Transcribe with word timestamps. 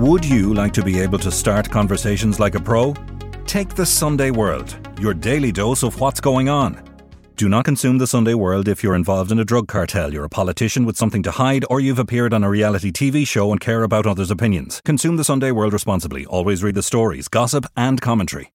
Would 0.00 0.24
you 0.24 0.54
like 0.54 0.72
to 0.72 0.82
be 0.82 0.98
able 0.98 1.18
to 1.18 1.30
start 1.30 1.68
conversations 1.68 2.40
like 2.40 2.54
a 2.54 2.58
pro? 2.58 2.94
Take 3.44 3.74
the 3.74 3.84
Sunday 3.84 4.30
World, 4.30 4.74
your 4.98 5.12
daily 5.12 5.52
dose 5.52 5.82
of 5.82 6.00
what's 6.00 6.20
going 6.20 6.48
on. 6.48 6.82
Do 7.36 7.50
not 7.50 7.66
consume 7.66 7.98
the 7.98 8.06
Sunday 8.06 8.32
World 8.32 8.66
if 8.66 8.82
you're 8.82 8.94
involved 8.94 9.30
in 9.30 9.38
a 9.40 9.44
drug 9.44 9.68
cartel, 9.68 10.10
you're 10.10 10.24
a 10.24 10.30
politician 10.30 10.86
with 10.86 10.96
something 10.96 11.22
to 11.24 11.30
hide, 11.30 11.66
or 11.68 11.80
you've 11.80 11.98
appeared 11.98 12.32
on 12.32 12.42
a 12.42 12.48
reality 12.48 12.90
TV 12.90 13.28
show 13.28 13.52
and 13.52 13.60
care 13.60 13.82
about 13.82 14.06
others' 14.06 14.30
opinions. 14.30 14.80
Consume 14.86 15.18
the 15.18 15.22
Sunday 15.22 15.50
World 15.50 15.74
responsibly. 15.74 16.24
Always 16.24 16.62
read 16.62 16.76
the 16.76 16.82
stories, 16.82 17.28
gossip, 17.28 17.66
and 17.76 18.00
commentary. 18.00 18.54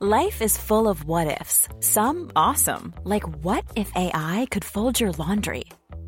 Life 0.00 0.42
is 0.42 0.58
full 0.58 0.88
of 0.88 1.04
what 1.04 1.40
ifs. 1.40 1.68
Some 1.78 2.32
awesome, 2.34 2.92
like 3.04 3.22
what 3.44 3.64
if 3.76 3.92
AI 3.94 4.48
could 4.50 4.64
fold 4.64 4.98
your 4.98 5.12
laundry? 5.12 5.64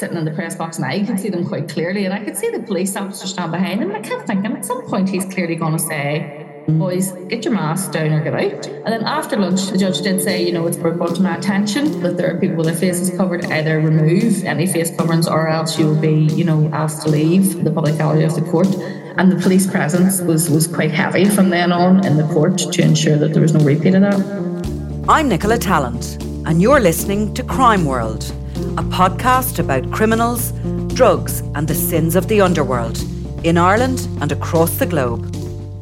sitting 0.00 0.16
in 0.16 0.24
the 0.24 0.32
press 0.32 0.56
box 0.56 0.78
and 0.78 0.86
I 0.86 1.04
could 1.04 1.20
see 1.20 1.28
them 1.28 1.46
quite 1.46 1.68
clearly, 1.68 2.06
and 2.06 2.14
I 2.14 2.24
could 2.24 2.36
see 2.36 2.50
the 2.50 2.60
police 2.60 2.96
officer 2.96 3.26
stand 3.26 3.52
behind 3.52 3.82
him. 3.82 3.90
And 3.90 4.04
I 4.04 4.08
kept 4.08 4.26
thinking, 4.26 4.52
at 4.56 4.64
some 4.64 4.82
point, 4.86 5.08
he's 5.08 5.26
clearly 5.26 5.54
going 5.54 5.74
to 5.74 5.78
say, 5.78 6.46
Boys, 6.68 7.12
get 7.28 7.44
your 7.44 7.54
mask 7.54 7.92
down 7.92 8.12
or 8.12 8.22
get 8.22 8.34
out. 8.34 8.66
And 8.66 8.86
then 8.86 9.02
after 9.02 9.36
lunch, 9.36 9.68
the 9.68 9.78
judge 9.78 10.02
did 10.02 10.20
say, 10.20 10.44
you 10.44 10.52
know, 10.52 10.66
it's 10.66 10.76
brought 10.76 11.16
to 11.16 11.22
my 11.22 11.36
attention 11.36 12.00
that 12.02 12.16
there 12.16 12.32
are 12.32 12.38
people 12.38 12.56
with 12.56 12.66
their 12.66 12.76
faces 12.76 13.10
covered. 13.16 13.44
Either 13.46 13.80
remove 13.80 14.44
any 14.44 14.66
face 14.66 14.94
coverings 14.94 15.26
or 15.26 15.48
else 15.48 15.78
you 15.78 15.86
will 15.86 16.00
be, 16.00 16.32
you 16.34 16.44
know, 16.44 16.70
asked 16.72 17.02
to 17.06 17.10
leave 17.10 17.64
the 17.64 17.72
public 17.72 17.98
area 17.98 18.26
of 18.26 18.34
the 18.34 18.42
court. 18.42 18.68
And 19.16 19.32
the 19.32 19.36
police 19.36 19.66
presence 19.66 20.20
was, 20.20 20.48
was 20.48 20.66
quite 20.66 20.92
heavy 20.92 21.24
from 21.24 21.50
then 21.50 21.72
on 21.72 22.06
in 22.06 22.16
the 22.16 22.26
court 22.28 22.58
to 22.58 22.82
ensure 22.82 23.16
that 23.16 23.32
there 23.32 23.42
was 23.42 23.52
no 23.52 23.64
repeat 23.64 23.94
of 23.94 24.02
that. 24.02 24.40
I'm 25.08 25.28
Nicola 25.28 25.58
Tallant, 25.58 26.22
and 26.46 26.62
you're 26.62 26.80
listening 26.80 27.34
to 27.34 27.42
Crime 27.42 27.84
World, 27.84 28.32
a 28.78 28.82
podcast 28.82 29.58
about 29.58 29.90
criminals, 29.90 30.52
drugs, 30.94 31.40
and 31.54 31.66
the 31.66 31.74
sins 31.74 32.16
of 32.16 32.28
the 32.28 32.40
underworld 32.40 33.00
in 33.44 33.58
Ireland 33.58 34.06
and 34.20 34.30
across 34.32 34.78
the 34.78 34.86
globe. 34.86 35.24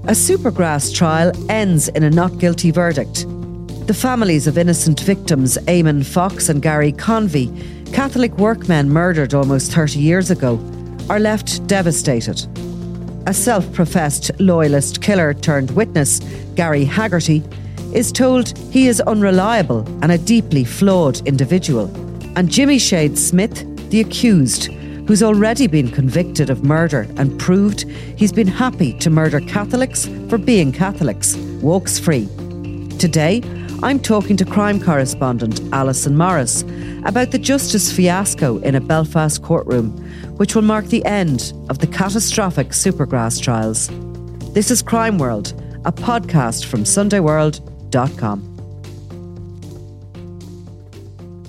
A 0.04 0.12
supergrass 0.12 0.94
trial 0.94 1.32
ends 1.50 1.88
in 1.88 2.02
a 2.02 2.10
not 2.10 2.38
guilty 2.38 2.70
verdict. 2.70 3.26
The 3.86 3.94
families 3.94 4.46
of 4.46 4.56
innocent 4.56 5.00
victims, 5.00 5.58
Eamon 5.66 6.04
Fox 6.04 6.48
and 6.48 6.62
Gary 6.62 6.92
Convie, 6.92 7.52
Catholic 7.92 8.36
workmen 8.38 8.90
murdered 8.90 9.34
almost 9.34 9.72
30 9.72 9.98
years 9.98 10.30
ago, 10.30 10.58
are 11.10 11.20
left 11.20 11.66
devastated. 11.66 12.46
A 13.26 13.34
self 13.34 13.70
professed 13.72 14.30
loyalist 14.40 15.02
killer 15.02 15.34
turned 15.34 15.70
witness, 15.72 16.20
Gary 16.54 16.84
Haggarty, 16.84 17.42
is 17.94 18.12
told 18.12 18.56
he 18.70 18.88
is 18.88 19.00
unreliable 19.02 19.86
and 20.02 20.12
a 20.12 20.18
deeply 20.18 20.64
flawed 20.64 21.26
individual. 21.26 22.07
And 22.38 22.48
Jimmy 22.48 22.78
Shade 22.78 23.18
Smyth, 23.18 23.90
the 23.90 23.98
accused, 23.98 24.66
who's 24.66 25.24
already 25.24 25.66
been 25.66 25.90
convicted 25.90 26.50
of 26.50 26.62
murder 26.62 27.08
and 27.16 27.36
proved 27.36 27.82
he's 28.16 28.30
been 28.30 28.46
happy 28.46 28.96
to 29.00 29.10
murder 29.10 29.40
Catholics 29.40 30.06
for 30.28 30.38
being 30.38 30.70
Catholics, 30.70 31.34
walks 31.60 31.98
free. 31.98 32.28
Today, 33.00 33.42
I'm 33.82 33.98
talking 33.98 34.36
to 34.36 34.44
crime 34.44 34.80
correspondent 34.80 35.60
Allison 35.72 36.16
Morris 36.16 36.62
about 37.04 37.32
the 37.32 37.40
justice 37.40 37.92
fiasco 37.92 38.58
in 38.58 38.76
a 38.76 38.80
Belfast 38.80 39.42
courtroom, 39.42 39.90
which 40.36 40.54
will 40.54 40.62
mark 40.62 40.84
the 40.86 41.04
end 41.06 41.52
of 41.68 41.80
the 41.80 41.88
catastrophic 41.88 42.68
Supergrass 42.68 43.42
trials. 43.42 43.88
This 44.54 44.70
is 44.70 44.80
Crime 44.80 45.18
World, 45.18 45.60
a 45.84 45.90
podcast 45.90 46.66
from 46.66 46.84
SundayWorld.com. 46.84 48.47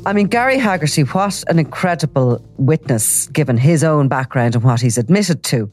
I 0.09 0.14
mean, 0.14 0.25
Gary 0.25 0.58
Haggarty, 0.58 1.03
what 1.14 1.44
an 1.50 1.59
incredible 1.59 2.44
witness 2.58 3.28
given 3.28 3.58
his 3.58 3.84
own 3.84 4.08
background 4.08 4.56
and 4.56 4.64
what 4.64 4.81
he's 4.81 4.97
admitted 4.97 5.44
to. 5.44 5.72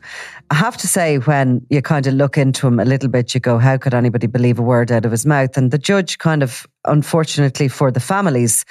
I 0.50 0.56
have 0.56 0.76
to 0.76 0.86
say, 0.86 1.16
when 1.16 1.66
you 1.70 1.80
kind 1.80 2.06
of 2.06 2.12
look 2.12 2.36
into 2.36 2.66
him 2.66 2.78
a 2.78 2.84
little 2.84 3.08
bit, 3.08 3.32
you 3.32 3.40
go, 3.40 3.56
how 3.56 3.78
could 3.78 3.94
anybody 3.94 4.26
believe 4.26 4.58
a 4.58 4.62
word 4.62 4.92
out 4.92 5.06
of 5.06 5.10
his 5.10 5.24
mouth? 5.24 5.56
And 5.56 5.70
the 5.70 5.78
judge 5.78 6.18
kind 6.18 6.42
of, 6.42 6.66
unfortunately 6.84 7.68
for 7.68 7.90
the 7.90 7.98
families, 7.98 8.66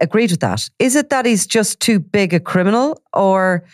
agreed 0.00 0.32
with 0.32 0.40
that. 0.40 0.68
Is 0.80 0.96
it 0.96 1.10
that 1.10 1.26
he's 1.26 1.46
just 1.46 1.78
too 1.78 2.00
big 2.00 2.34
a 2.34 2.40
criminal 2.40 3.00
or 3.12 3.64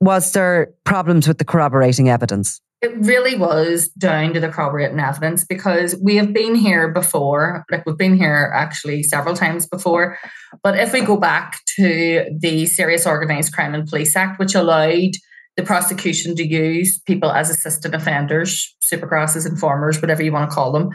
was 0.00 0.32
there 0.32 0.74
problems 0.82 1.28
with 1.28 1.38
the 1.38 1.44
corroborating 1.44 2.08
evidence? 2.08 2.60
It 2.82 2.96
really 2.96 3.36
was 3.36 3.88
down 3.88 4.32
to 4.32 4.40
the 4.40 4.48
corroborating 4.48 5.00
evidence 5.00 5.44
because 5.44 5.94
we 6.02 6.16
have 6.16 6.32
been 6.32 6.54
here 6.54 6.90
before, 6.90 7.64
like 7.70 7.84
we've 7.84 7.98
been 7.98 8.16
here 8.16 8.50
actually 8.54 9.02
several 9.02 9.36
times 9.36 9.66
before. 9.66 10.18
But 10.62 10.78
if 10.78 10.92
we 10.92 11.02
go 11.02 11.18
back 11.18 11.58
to 11.76 12.24
the 12.40 12.64
Serious 12.64 13.06
Organised 13.06 13.52
Crime 13.52 13.74
and 13.74 13.86
Police 13.86 14.16
Act, 14.16 14.38
which 14.38 14.54
allowed 14.54 15.10
the 15.58 15.62
prosecution 15.62 16.34
to 16.36 16.46
use 16.46 16.98
people 17.00 17.30
as 17.30 17.50
assistant 17.50 17.94
offenders, 17.94 18.74
supergrasses, 18.82 19.46
informers, 19.46 20.00
whatever 20.00 20.22
you 20.22 20.32
want 20.32 20.48
to 20.48 20.54
call 20.54 20.72
them, 20.72 20.88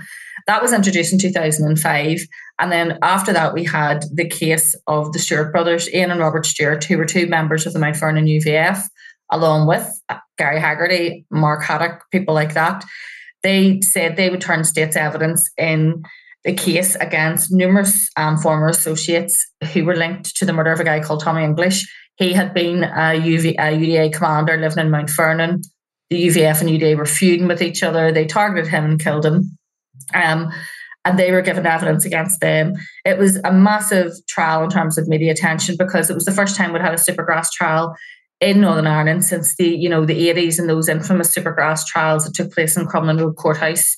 that 0.48 0.64
was 0.64 0.74
introduced 0.74 1.14
in 1.14 1.20
2005. 1.20 2.20
And 2.60 2.72
then 2.72 2.98
after 3.04 3.32
that, 3.34 3.54
we 3.54 3.64
had 3.64 4.06
the 4.12 4.28
case 4.28 4.76
of 4.88 5.14
the 5.14 5.20
Stewart 5.20 5.52
brothers, 5.52 5.88
Ian 5.94 6.10
and 6.10 6.20
Robert 6.20 6.48
Stewart, 6.48 6.84
who 6.84 6.98
were 6.98 7.06
two 7.06 7.28
members 7.28 7.68
of 7.68 7.74
the 7.74 7.80
Mount 7.80 7.98
Vernon 7.98 8.26
UVF 8.26 8.82
along 9.32 9.68
with 9.68 9.88
Gary 10.38 10.60
Haggarty, 10.60 11.26
Mark 11.30 11.64
Haddock, 11.64 12.04
people 12.12 12.34
like 12.34 12.54
that. 12.54 12.84
They 13.44 13.82
said 13.82 14.16
they 14.16 14.30
would 14.30 14.42
turn 14.42 14.64
state's 14.64 14.96
evidence 14.96 15.50
in 15.58 16.04
the 16.44 16.54
case 16.54 16.96
against 16.96 17.52
numerous 17.52 18.10
um, 18.18 18.38
former 18.38 18.68
associates 18.68 19.46
who 19.74 19.84
were 19.86 19.96
linked 19.96 20.36
to 20.38 20.46
the 20.46 20.54
murder 20.54 20.72
of 20.72 20.80
a 20.80 20.84
guy 20.84 21.00
called 21.00 21.22
Tommy 21.22 21.44
English. 21.44 21.88
He 22.18 22.34
had 22.34 22.54
been 22.54 22.84
a, 22.84 23.20
UV, 23.20 23.56
a 23.58 23.76
UDA 23.76 24.14
commander 24.14 24.56
living 24.58 24.80
in 24.80 24.92
Mount 24.92 25.10
Vernon. 25.10 25.62
The 26.10 26.28
UVF 26.28 26.62
and 26.62 26.70
UDA 26.70 26.98
were 26.98 27.06
feuding 27.06 27.48
with 27.48 27.62
each 27.62 27.84
other. 27.84 28.12
They 28.12 28.26
targeted 28.26 28.70
him 28.70 28.86
and 28.86 29.00
killed 29.00 29.26
him. 29.26 29.58
Um, 30.14 30.52
and 31.04 31.20
they 31.20 31.32
were 31.32 31.42
given 31.42 31.66
evidence 31.66 32.06
against 32.06 32.42
them. 32.42 32.74
It 33.06 33.18
was 33.18 33.38
a 33.44 33.52
massive 33.52 34.14
trial 34.28 34.64
in 34.64 34.70
terms 34.70 34.98
of 34.98 35.08
media 35.08 35.32
attention 35.32 35.76
because 35.78 36.10
it 36.10 36.16
was 36.16 36.26
the 36.26 36.32
first 36.32 36.56
time 36.56 36.74
we'd 36.74 36.82
had 36.82 36.94
a 36.94 36.98
supergrass 36.98 37.52
trial 37.52 37.96
in 38.42 38.62
Northern 38.62 38.88
Ireland 38.88 39.24
since 39.26 39.56
the 39.56 39.68
you 39.68 39.90
know 39.90 40.06
the 40.06 40.30
80s 40.30 40.60
and 40.60 40.70
those 40.70 40.90
infamous 40.90 41.34
supergrass 41.34 41.86
trials 41.86 42.26
that 42.26 42.34
took 42.34 42.52
place 42.52 42.78
in 42.78 42.86
Crumlin 42.86 43.20
Road 43.20 43.36
Courthouse 43.36 43.96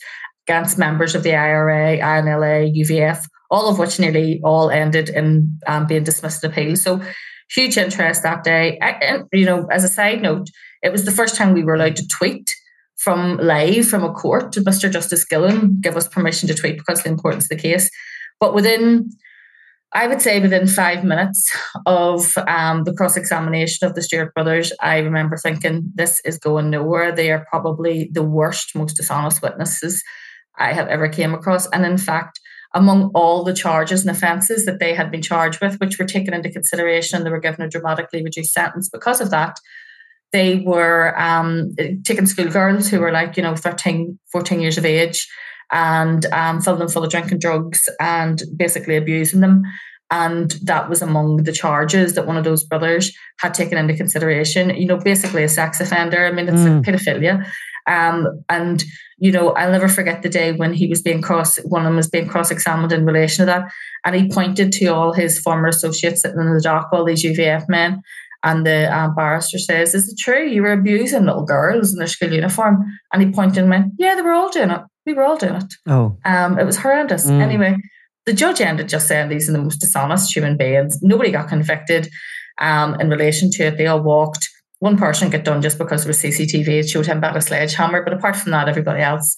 against 0.47 0.77
members 0.77 1.15
of 1.15 1.23
the 1.23 1.35
IRA, 1.35 1.97
INLA, 1.97 2.73
UVF, 2.73 3.19
all 3.51 3.69
of 3.69 3.79
which 3.79 3.99
nearly 3.99 4.39
all 4.43 4.69
ended 4.69 5.09
in 5.09 5.59
um, 5.67 5.87
being 5.87 6.03
dismissed 6.03 6.43
in 6.43 6.51
appeal. 6.51 6.75
So 6.75 7.01
huge 7.49 7.77
interest 7.77 8.23
that 8.23 8.43
day. 8.43 8.77
And 8.79 9.25
you 9.33 9.45
know, 9.45 9.67
as 9.71 9.83
a 9.83 9.89
side 9.89 10.21
note, 10.21 10.47
it 10.83 10.91
was 10.91 11.05
the 11.05 11.11
first 11.11 11.35
time 11.35 11.53
we 11.53 11.63
were 11.63 11.75
allowed 11.75 11.95
to 11.97 12.07
tweet 12.07 12.53
from 12.97 13.37
live 13.37 13.87
from 13.87 14.03
a 14.03 14.13
court. 14.13 14.53
Mr. 14.53 14.91
Justice 14.91 15.25
Gillen 15.25 15.79
give 15.81 15.95
us 15.95 16.07
permission 16.07 16.47
to 16.47 16.55
tweet 16.55 16.77
because 16.77 16.99
of 16.99 17.03
the 17.05 17.11
importance 17.11 17.45
of 17.45 17.49
the 17.49 17.55
case. 17.61 17.89
But 18.39 18.53
within 18.53 19.11
I 19.97 20.05
would 20.05 20.21
say 20.21 20.39
within 20.39 20.67
five 20.67 21.03
minutes 21.03 21.51
of 21.87 22.37
um, 22.47 22.83
the 22.83 22.93
cross 22.93 23.17
examination 23.17 23.87
of 23.87 23.95
the 23.95 24.03
Stewart 24.03 24.31
brothers, 24.35 24.71
I 24.79 24.99
remember 24.99 25.37
thinking, 25.37 25.91
this 25.95 26.19
is 26.19 26.37
going 26.37 26.69
nowhere. 26.69 27.11
They 27.11 27.31
are 27.31 27.47
probably 27.49 28.07
the 28.13 28.21
worst, 28.21 28.75
most 28.75 28.97
dishonest 28.97 29.41
witnesses 29.41 30.03
I 30.59 30.73
have 30.73 30.87
ever 30.87 31.09
came 31.09 31.33
across. 31.33 31.67
And 31.69 31.83
in 31.83 31.97
fact, 31.97 32.39
among 32.75 33.09
all 33.15 33.43
the 33.43 33.55
charges 33.55 34.05
and 34.05 34.15
offences 34.15 34.65
that 34.65 34.77
they 34.79 34.93
had 34.93 35.09
been 35.09 35.23
charged 35.23 35.61
with, 35.61 35.79
which 35.79 35.97
were 35.97 36.05
taken 36.05 36.35
into 36.35 36.51
consideration, 36.51 37.23
they 37.23 37.31
were 37.31 37.39
given 37.39 37.65
a 37.65 37.67
dramatically 37.67 38.23
reduced 38.23 38.53
sentence 38.53 38.89
because 38.89 39.19
of 39.19 39.31
that. 39.31 39.57
they 40.31 40.57
were 40.57 41.19
um, 41.19 41.73
taking 42.03 42.27
schoolgirls 42.27 42.87
who 42.87 42.99
were 42.99 43.11
like, 43.11 43.35
you 43.35 43.41
know, 43.41 43.55
13, 43.55 44.19
14 44.31 44.59
years 44.59 44.77
of 44.77 44.85
age 44.85 45.27
and 45.71 46.25
um, 46.27 46.61
filling 46.61 46.79
them 46.79 46.89
full 46.89 47.03
of 47.03 47.09
drinking 47.11 47.39
drugs 47.39 47.89
and 47.99 48.41
basically 48.55 48.95
abusing 48.95 49.41
them. 49.41 49.63
And 50.09 50.51
that 50.63 50.89
was 50.89 51.01
among 51.01 51.43
the 51.43 51.51
charges 51.51 52.13
that 52.13 52.25
one 52.25 52.37
of 52.37 52.45
those 52.45 52.63
brothers 52.63 53.11
had 53.39 53.53
taken 53.53 53.77
into 53.77 53.95
consideration. 53.95 54.69
You 54.69 54.87
know, 54.87 54.97
basically 54.97 55.43
a 55.43 55.49
sex 55.49 55.81
offender. 55.81 56.25
I 56.25 56.31
mean, 56.31 56.47
it's 56.47 56.57
mm. 56.61 56.77
like 56.77 56.95
pedophilia. 56.95 57.45
Um, 57.87 58.43
and 58.49 58.83
you 59.17 59.31
know, 59.31 59.49
I'll 59.53 59.71
never 59.71 59.87
forget 59.87 60.21
the 60.21 60.29
day 60.29 60.51
when 60.51 60.73
he 60.73 60.87
was 60.87 61.01
being 61.01 61.21
cross. 61.21 61.57
One 61.63 61.81
of 61.81 61.87
them 61.87 61.95
was 61.95 62.09
being 62.09 62.27
cross-examined 62.27 62.91
in 62.91 63.05
relation 63.05 63.43
to 63.43 63.45
that, 63.47 63.71
and 64.05 64.15
he 64.15 64.29
pointed 64.29 64.71
to 64.73 64.87
all 64.87 65.11
his 65.11 65.39
former 65.39 65.69
associates 65.69 66.21
sitting 66.21 66.39
in 66.39 66.53
the 66.53 66.61
dock, 66.61 66.89
all 66.91 67.03
these 67.03 67.23
UVF 67.23 67.67
men, 67.67 68.01
and 68.43 68.65
the 68.65 68.95
um, 68.95 69.15
barrister 69.15 69.57
says, 69.57 69.95
"Is 69.95 70.09
it 70.09 70.19
true 70.19 70.45
you 70.45 70.61
were 70.61 70.73
abusing 70.73 71.25
little 71.25 71.45
girls 71.45 71.91
in 71.91 71.97
their 71.97 72.07
school 72.07 72.31
uniform?" 72.31 72.85
And 73.11 73.23
he 73.23 73.31
pointed 73.31 73.59
and 73.59 73.69
went, 73.69 73.93
"Yeah, 73.97 74.13
they 74.13 74.21
were 74.21 74.33
all 74.33 74.51
doing 74.51 74.69
it. 74.69 74.81
We 75.07 75.13
were 75.13 75.23
all 75.23 75.37
doing 75.37 75.55
it. 75.55 75.73
Oh, 75.87 76.17
um, 76.25 76.59
it 76.59 76.65
was 76.65 76.77
horrendous. 76.77 77.25
Mm. 77.25 77.41
Anyway, 77.41 77.77
the 78.25 78.33
judge 78.33 78.59
ended 78.59 78.89
just 78.89 79.07
saying 79.07 79.29
these 79.29 79.49
are 79.49 79.53
the 79.53 79.61
most 79.61 79.79
dishonest 79.79 80.35
human 80.35 80.57
beings. 80.57 81.01
Nobody 81.01 81.31
got 81.31 81.47
convicted 81.47 82.09
um, 82.59 82.99
in 82.99 83.09
relation 83.09 83.49
to 83.51 83.67
it. 83.67 83.77
They 83.77 83.87
all 83.87 84.03
walked. 84.03 84.49
One 84.79 84.97
person 84.97 85.29
got 85.29 85.45
done 85.45 85.61
just 85.61 85.77
because 85.77 86.03
there 86.03 86.09
was 86.09 86.21
CCTV. 86.21 86.67
It 86.67 86.89
showed 86.89 87.05
him 87.05 87.19
about 87.19 87.37
a 87.37 87.41
sledgehammer, 87.41 88.03
but 88.03 88.13
apart 88.13 88.35
from 88.35 88.51
that, 88.51 88.67
everybody 88.67 89.01
else 89.01 89.37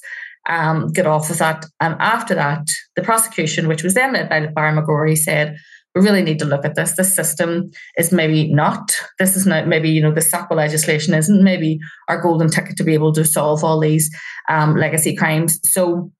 um, 0.50 0.92
get 0.92 1.06
off 1.06 1.30
with 1.30 1.38
that. 1.38 1.66
And 1.80 1.96
after 2.00 2.34
that, 2.34 2.68
the 2.96 3.04
prosecution, 3.04 3.68
which 3.68 3.84
was 3.84 3.94
then 3.94 4.14
led 4.14 4.28
by 4.28 4.48
Barry 4.48 4.76
McGrory, 4.76 5.18
said, 5.18 5.56
we 5.96 6.02
really 6.02 6.22
need 6.22 6.40
to 6.40 6.46
look 6.46 6.66
at 6.66 6.76
this. 6.76 6.96
This 6.96 7.16
system 7.16 7.72
is 7.98 8.12
maybe 8.12 8.52
not, 8.54 8.96
this 9.18 9.36
is 9.36 9.48
not 9.48 9.68
maybe, 9.68 9.90
you 9.90 10.02
know, 10.02 10.14
the 10.14 10.22
SOCPA 10.22 10.56
legislation 10.56 11.14
isn't 11.14 11.44
maybe 11.44 11.80
our 12.08 12.22
golden 12.22 12.50
ticket 12.50 12.78
to 12.78 12.84
be 12.84 12.94
able 12.94 13.14
to 13.14 13.26
solve 13.26 13.64
all 13.64 13.80
these 13.80 14.14
um, 14.50 14.76
legacy 14.76 15.16
crimes. 15.16 15.60
So 15.68 16.12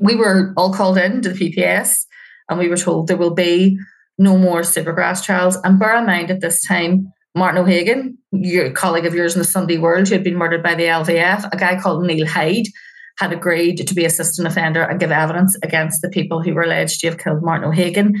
we 0.00 0.16
were 0.16 0.52
all 0.56 0.72
called 0.72 0.98
in 0.98 1.22
to 1.22 1.30
the 1.30 1.54
PPS 1.54 2.04
and 2.48 2.58
we 2.58 2.68
were 2.68 2.76
told 2.76 3.06
there 3.06 3.16
will 3.16 3.34
be 3.34 3.78
no 4.18 4.36
more 4.36 4.62
supergrass 4.62 5.24
trials. 5.24 5.56
And 5.62 5.78
bear 5.78 5.96
in 5.96 6.06
mind 6.06 6.30
at 6.30 6.40
this 6.40 6.62
time, 6.66 7.12
Martin 7.34 7.62
O'Hagan, 7.62 8.18
your 8.32 8.72
colleague 8.72 9.06
of 9.06 9.14
yours 9.14 9.34
in 9.34 9.38
the 9.38 9.44
Sunday 9.44 9.78
World, 9.78 10.08
who 10.08 10.14
had 10.14 10.24
been 10.24 10.36
murdered 10.36 10.62
by 10.62 10.74
the 10.74 10.84
LVF, 10.84 11.48
a 11.52 11.56
guy 11.56 11.80
called 11.80 12.04
Neil 12.04 12.26
Hyde, 12.26 12.66
had 13.18 13.32
agreed 13.32 13.86
to 13.86 13.94
be 13.94 14.04
a 14.04 14.08
assistant 14.08 14.48
offender 14.48 14.82
and 14.82 14.98
give 14.98 15.12
evidence 15.12 15.56
against 15.62 16.02
the 16.02 16.08
people 16.08 16.42
who 16.42 16.54
were 16.54 16.62
alleged 16.62 17.00
to 17.00 17.08
have 17.08 17.18
killed 17.18 17.42
Martin 17.42 17.68
O'Hagan. 17.68 18.14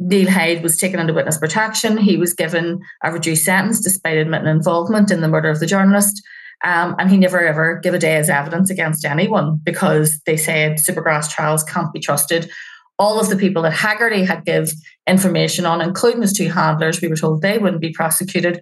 Neil 0.00 0.30
Hyde 0.30 0.62
was 0.62 0.78
taken 0.78 0.98
under 0.98 1.12
witness 1.12 1.36
protection. 1.36 1.98
He 1.98 2.16
was 2.16 2.32
given 2.32 2.80
a 3.04 3.12
reduced 3.12 3.44
sentence 3.44 3.80
despite 3.80 4.16
admitting 4.16 4.48
involvement 4.48 5.10
in 5.10 5.20
the 5.20 5.28
murder 5.28 5.50
of 5.50 5.60
the 5.60 5.66
journalist. 5.66 6.22
Um, 6.64 6.96
and 6.98 7.10
he 7.10 7.16
never 7.16 7.46
ever 7.46 7.78
gave 7.82 7.94
a 7.94 7.98
day's 7.98 8.28
evidence 8.28 8.70
against 8.70 9.04
anyone 9.04 9.60
because 9.62 10.20
they 10.26 10.36
said 10.36 10.78
Supergrass 10.78 11.30
trials 11.30 11.62
can't 11.64 11.92
be 11.92 12.00
trusted. 12.00 12.50
All 12.98 13.20
of 13.20 13.28
the 13.28 13.36
people 13.36 13.62
that 13.62 13.72
Haggarty 13.72 14.26
had 14.26 14.44
give 14.44 14.72
information 15.06 15.64
on, 15.64 15.80
including 15.80 16.22
his 16.22 16.32
two 16.32 16.48
handlers, 16.48 17.00
we 17.00 17.08
were 17.08 17.16
told 17.16 17.40
they 17.40 17.58
wouldn't 17.58 17.80
be 17.80 17.92
prosecuted. 17.92 18.60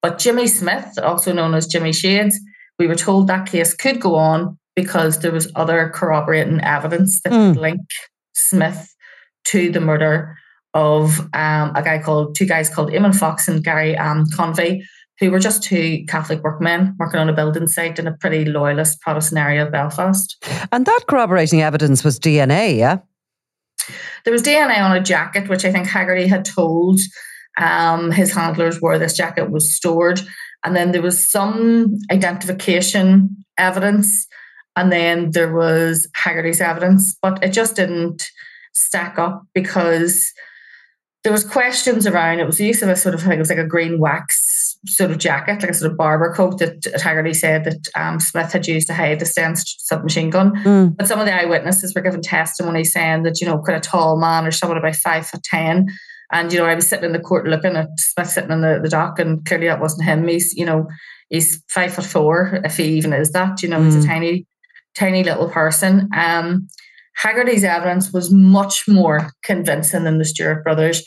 But 0.00 0.18
Jimmy 0.18 0.46
Smyth, 0.46 0.98
also 0.98 1.32
known 1.32 1.54
as 1.54 1.66
Jimmy 1.66 1.92
Shades, 1.92 2.38
we 2.78 2.86
were 2.86 2.94
told 2.94 3.26
that 3.26 3.46
case 3.46 3.74
could 3.74 4.00
go 4.00 4.16
on 4.16 4.58
because 4.74 5.20
there 5.20 5.32
was 5.32 5.50
other 5.54 5.90
corroborating 5.94 6.60
evidence 6.62 7.20
that 7.22 7.32
mm. 7.32 7.48
would 7.48 7.56
link 7.56 7.80
Smyth 8.34 8.94
to 9.44 9.70
the 9.70 9.80
murder 9.80 10.36
of 10.74 11.20
um, 11.32 11.72
a 11.74 11.82
guy 11.82 11.98
called 12.02 12.34
two 12.34 12.46
guys 12.46 12.68
called 12.68 12.90
Eamon 12.90 13.14
Fox 13.14 13.48
and 13.48 13.62
Gary 13.62 13.96
um, 13.96 14.26
Convie, 14.34 14.82
who 15.20 15.30
were 15.30 15.38
just 15.38 15.62
two 15.62 16.04
Catholic 16.08 16.42
workmen 16.42 16.94
working 16.98 17.20
on 17.20 17.28
a 17.28 17.32
building 17.32 17.68
site 17.68 17.98
in 17.98 18.06
a 18.06 18.12
pretty 18.12 18.44
loyalist 18.44 19.00
Protestant 19.00 19.40
area 19.40 19.64
of 19.64 19.72
Belfast. 19.72 20.44
And 20.72 20.84
that 20.86 21.04
corroborating 21.08 21.62
evidence 21.62 22.02
was 22.02 22.18
DNA, 22.18 22.76
yeah? 22.76 22.98
There 24.24 24.32
was 24.32 24.42
DNA 24.42 24.78
on 24.80 24.96
a 24.96 25.02
jacket, 25.02 25.48
which 25.48 25.64
I 25.64 25.70
think 25.70 25.86
Haggarty 25.86 26.26
had 26.26 26.44
told 26.44 27.00
um, 27.58 28.10
his 28.10 28.32
handlers 28.32 28.80
where 28.80 28.98
this 28.98 29.16
jacket 29.16 29.50
was 29.50 29.70
stored. 29.70 30.20
And 30.64 30.74
then 30.74 30.92
there 30.92 31.02
was 31.02 31.22
some 31.22 31.98
identification 32.10 33.44
evidence. 33.58 34.26
And 34.76 34.90
then 34.90 35.30
there 35.30 35.54
was 35.54 36.08
Haggarty's 36.16 36.60
evidence, 36.60 37.16
but 37.22 37.42
it 37.44 37.52
just 37.52 37.76
didn't 37.76 38.28
stack 38.72 39.18
up 39.18 39.46
because 39.54 40.32
there 41.24 41.32
was 41.32 41.42
questions 41.42 42.06
around 42.06 42.38
it 42.38 42.46
was 42.46 42.58
the 42.58 42.66
use 42.66 42.82
of 42.82 42.88
a 42.88 42.96
sort 42.96 43.14
of 43.14 43.22
I 43.22 43.24
think 43.24 43.36
it 43.36 43.40
was 43.40 43.50
like 43.50 43.58
a 43.58 43.66
green 43.66 43.98
wax 43.98 44.76
sort 44.86 45.10
of 45.10 45.18
jacket, 45.18 45.62
like 45.62 45.70
a 45.70 45.74
sort 45.74 45.90
of 45.90 45.96
Barbour 45.96 46.34
coat 46.34 46.58
that 46.58 46.84
Haggarty 47.00 47.34
said 47.34 47.64
that 47.64 47.88
um, 47.94 48.20
Smyth 48.20 48.52
had 48.52 48.68
used 48.68 48.86
to 48.88 48.94
hide 48.94 49.18
the 49.18 49.24
Sten's 49.24 49.74
submachine 49.78 50.28
gun. 50.28 50.54
Mm. 50.56 50.96
But 50.96 51.08
some 51.08 51.18
of 51.18 51.26
the 51.26 51.34
eyewitnesses 51.34 51.94
were 51.94 52.02
given 52.02 52.20
testimony 52.20 52.84
saying 52.84 53.22
that, 53.22 53.40
you 53.40 53.46
know, 53.46 53.58
quite 53.58 53.78
a 53.78 53.80
tall 53.80 54.18
man 54.18 54.46
or 54.46 54.50
someone 54.50 54.76
about 54.76 54.96
five 54.96 55.26
foot 55.26 55.42
ten. 55.42 55.88
And, 56.30 56.52
you 56.52 56.58
know, 56.58 56.66
I 56.66 56.74
was 56.74 56.86
sitting 56.86 57.06
in 57.06 57.12
the 57.12 57.18
court 57.18 57.46
looking 57.46 57.76
at 57.76 57.88
Smyth 57.98 58.28
sitting 58.28 58.50
in 58.50 58.60
the, 58.60 58.80
the 58.82 58.90
dock 58.90 59.18
and 59.18 59.44
clearly 59.46 59.68
that 59.68 59.80
wasn't 59.80 60.04
him. 60.04 60.28
He's, 60.28 60.54
you 60.54 60.66
know, 60.66 60.86
he's 61.30 61.62
five 61.68 61.94
foot 61.94 62.04
four, 62.04 62.60
if 62.64 62.76
he 62.76 62.84
even 62.98 63.14
is 63.14 63.32
that, 63.32 63.62
you 63.62 63.68
know, 63.70 63.80
mm. 63.80 63.86
he's 63.86 63.96
a 63.96 64.00
mm. 64.00 64.06
tiny, 64.06 64.46
tiny 64.94 65.24
little 65.24 65.48
person. 65.48 66.10
Um 66.14 66.68
Haggarty's 67.16 67.64
evidence 67.64 68.12
was 68.12 68.32
much 68.32 68.84
more 68.88 69.30
convincing 69.42 70.04
than 70.04 70.18
the 70.18 70.24
Stewart 70.24 70.64
brothers 70.64 71.04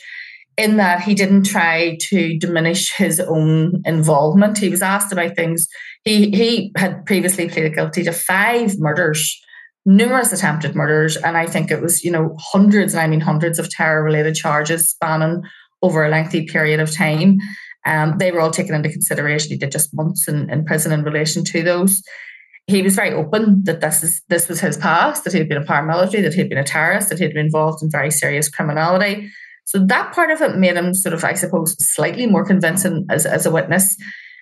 in 0.58 0.76
that 0.76 1.00
he 1.00 1.14
didn't 1.14 1.44
try 1.44 1.96
to 2.00 2.36
diminish 2.38 2.92
his 2.96 3.20
own 3.20 3.80
involvement. 3.86 4.58
He 4.58 4.68
was 4.68 4.82
asked 4.82 5.12
about 5.12 5.36
things. 5.36 5.68
He 6.04 6.30
he 6.30 6.72
had 6.76 7.06
previously 7.06 7.48
pleaded 7.48 7.74
guilty 7.74 8.02
to 8.04 8.12
five 8.12 8.78
murders, 8.78 9.40
numerous 9.86 10.32
attempted 10.32 10.74
murders, 10.74 11.16
and 11.16 11.36
I 11.36 11.46
think 11.46 11.70
it 11.70 11.80
was, 11.80 12.02
you 12.02 12.10
know, 12.10 12.36
hundreds, 12.38 12.92
and 12.92 13.00
I 13.00 13.06
mean 13.06 13.20
hundreds 13.20 13.58
of 13.58 13.70
terror 13.70 14.02
related 14.02 14.34
charges 14.34 14.88
spanning 14.88 15.42
over 15.80 16.04
a 16.04 16.10
lengthy 16.10 16.44
period 16.44 16.80
of 16.80 16.92
time. 16.92 17.38
Um, 17.86 18.18
they 18.18 18.32
were 18.32 18.40
all 18.40 18.50
taken 18.50 18.74
into 18.74 18.90
consideration. 18.90 19.50
He 19.50 19.56
did 19.56 19.70
just 19.70 19.94
months 19.94 20.26
in, 20.26 20.50
in 20.50 20.64
prison 20.64 20.92
in 20.92 21.04
relation 21.04 21.44
to 21.44 21.62
those 21.62 22.02
he 22.68 22.82
was 22.82 22.94
very 22.94 23.12
open 23.12 23.64
that 23.64 23.80
this 23.80 24.04
is 24.04 24.22
this 24.28 24.48
was 24.48 24.60
his 24.60 24.76
past, 24.76 25.24
that 25.24 25.32
he'd 25.32 25.48
been 25.48 25.62
a 25.62 25.64
paramilitary, 25.64 26.22
that 26.22 26.34
he'd 26.34 26.50
been 26.50 26.58
a 26.58 26.64
terrorist, 26.64 27.08
that 27.08 27.18
he'd 27.18 27.32
been 27.32 27.46
involved 27.46 27.82
in 27.82 27.90
very 27.90 28.10
serious 28.10 28.48
criminality. 28.48 29.30
So 29.64 29.84
that 29.86 30.12
part 30.14 30.30
of 30.30 30.40
it 30.40 30.56
made 30.56 30.76
him 30.76 30.94
sort 30.94 31.12
of, 31.12 31.24
I 31.24 31.34
suppose, 31.34 31.76
slightly 31.84 32.26
more 32.26 32.44
convincing 32.44 33.06
as, 33.10 33.26
as 33.26 33.44
a 33.46 33.50
witness. 33.50 33.96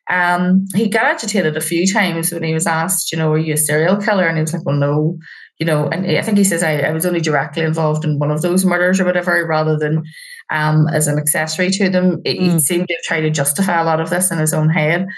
Um, 0.08 0.67
he 0.75 0.88
got 0.88 1.05
agitated 1.05 1.56
a 1.56 1.61
few 1.61 1.84
times 1.87 2.32
when 2.32 2.44
he 2.44 2.55
was 2.55 2.67
asked, 2.67 3.11
you 3.11 3.19
know, 3.19 3.32
are 3.32 3.38
you 3.38 3.55
a 3.55 3.56
serial 3.56 3.96
killer? 3.96 4.26
And 4.26 4.37
he 4.37 4.42
was 4.42 4.52
like, 4.52 4.64
well, 4.64 4.76
no, 4.76 5.18
you 5.59 5.66
know, 5.66 5.88
and 5.88 6.06
I 6.06 6.23
think 6.23 6.38
he 6.38 6.45
says 6.45 6.62
I, 6.62 6.78
I 6.78 6.92
was 6.92 7.06
only 7.06 7.21
directly 7.21 7.64
involved 7.64 8.04
in 8.04 8.21
one 8.21 8.30
of 8.30 8.42
those 8.42 8.64
murders 8.64 9.00
or 9.00 9.04
whatever, 9.04 9.45
rather 9.47 9.76
than 9.76 10.04
um, 10.50 10.87
as 10.92 11.09
an 11.09 11.18
accessory 11.18 11.71
to 11.71 11.88
them. 11.88 12.23
Mm. 12.23 12.38
He 12.38 12.61
seemed 12.61 12.87
to 12.87 12.97
try 13.02 13.21
to 13.21 13.30
justify 13.30 13.80
a 13.80 13.85
lot 13.85 14.00
of 14.00 14.11
this 14.11 14.30
in 14.30 14.38
his 14.38 14.54
own 14.54 14.68
head. 14.68 15.09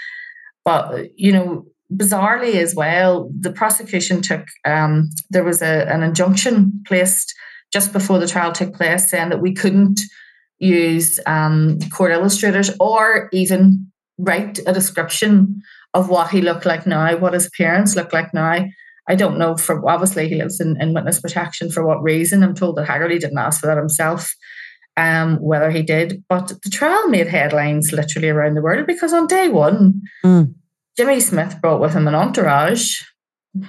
But, 0.65 1.09
you 1.15 1.33
know, 1.33 1.65
bizarrely 1.93 2.55
as 2.55 2.75
well, 2.75 3.31
the 3.39 3.51
prosecution 3.51 4.21
took 4.21 4.45
um, 4.65 5.09
there 5.29 5.43
was 5.43 5.61
a, 5.61 5.91
an 5.91 6.03
injunction 6.03 6.83
placed 6.85 7.33
just 7.71 7.93
before 7.93 8.19
the 8.19 8.27
trial 8.27 8.51
took 8.51 8.73
place 8.73 9.09
saying 9.09 9.29
that 9.29 9.41
we 9.41 9.53
couldn't 9.53 10.01
use 10.59 11.19
um, 11.25 11.79
court 11.91 12.11
illustrators 12.11 12.71
or 12.79 13.29
even 13.31 13.87
write 14.17 14.59
a 14.67 14.73
description 14.73 15.61
of 15.93 16.09
what 16.09 16.29
he 16.29 16.41
looked 16.41 16.65
like 16.65 16.85
now, 16.85 17.15
what 17.17 17.33
his 17.33 17.47
appearance 17.47 17.95
looked 17.95 18.13
like 18.13 18.33
now. 18.33 18.65
I 19.07 19.15
don't 19.15 19.39
know 19.39 19.57
for 19.57 19.87
obviously 19.89 20.29
he 20.29 20.35
lives 20.35 20.59
in, 20.59 20.79
in 20.79 20.93
witness 20.93 21.19
protection 21.19 21.71
for 21.71 21.83
what 21.85 22.03
reason. 22.03 22.43
I'm 22.43 22.53
told 22.53 22.75
that 22.75 22.87
Haggarty 22.87 23.17
didn't 23.17 23.39
ask 23.39 23.59
for 23.59 23.67
that 23.67 23.77
himself, 23.77 24.35
um, 24.97 25.37
whether 25.37 25.71
he 25.71 25.81
did. 25.81 26.23
But 26.29 26.49
the 26.63 26.69
trial 26.69 27.07
made 27.07 27.27
headlines 27.27 27.91
literally 27.91 28.29
around 28.29 28.53
the 28.53 28.61
world 28.61 28.85
because 28.85 29.13
on 29.13 29.25
day 29.25 29.49
one, 29.49 30.01
mm. 30.23 30.53
Jimmy 30.99 31.21
Smyth 31.21 31.61
brought 31.61 31.79
with 31.79 31.93
him 31.93 32.09
an 32.09 32.13
entourage. 32.13 33.01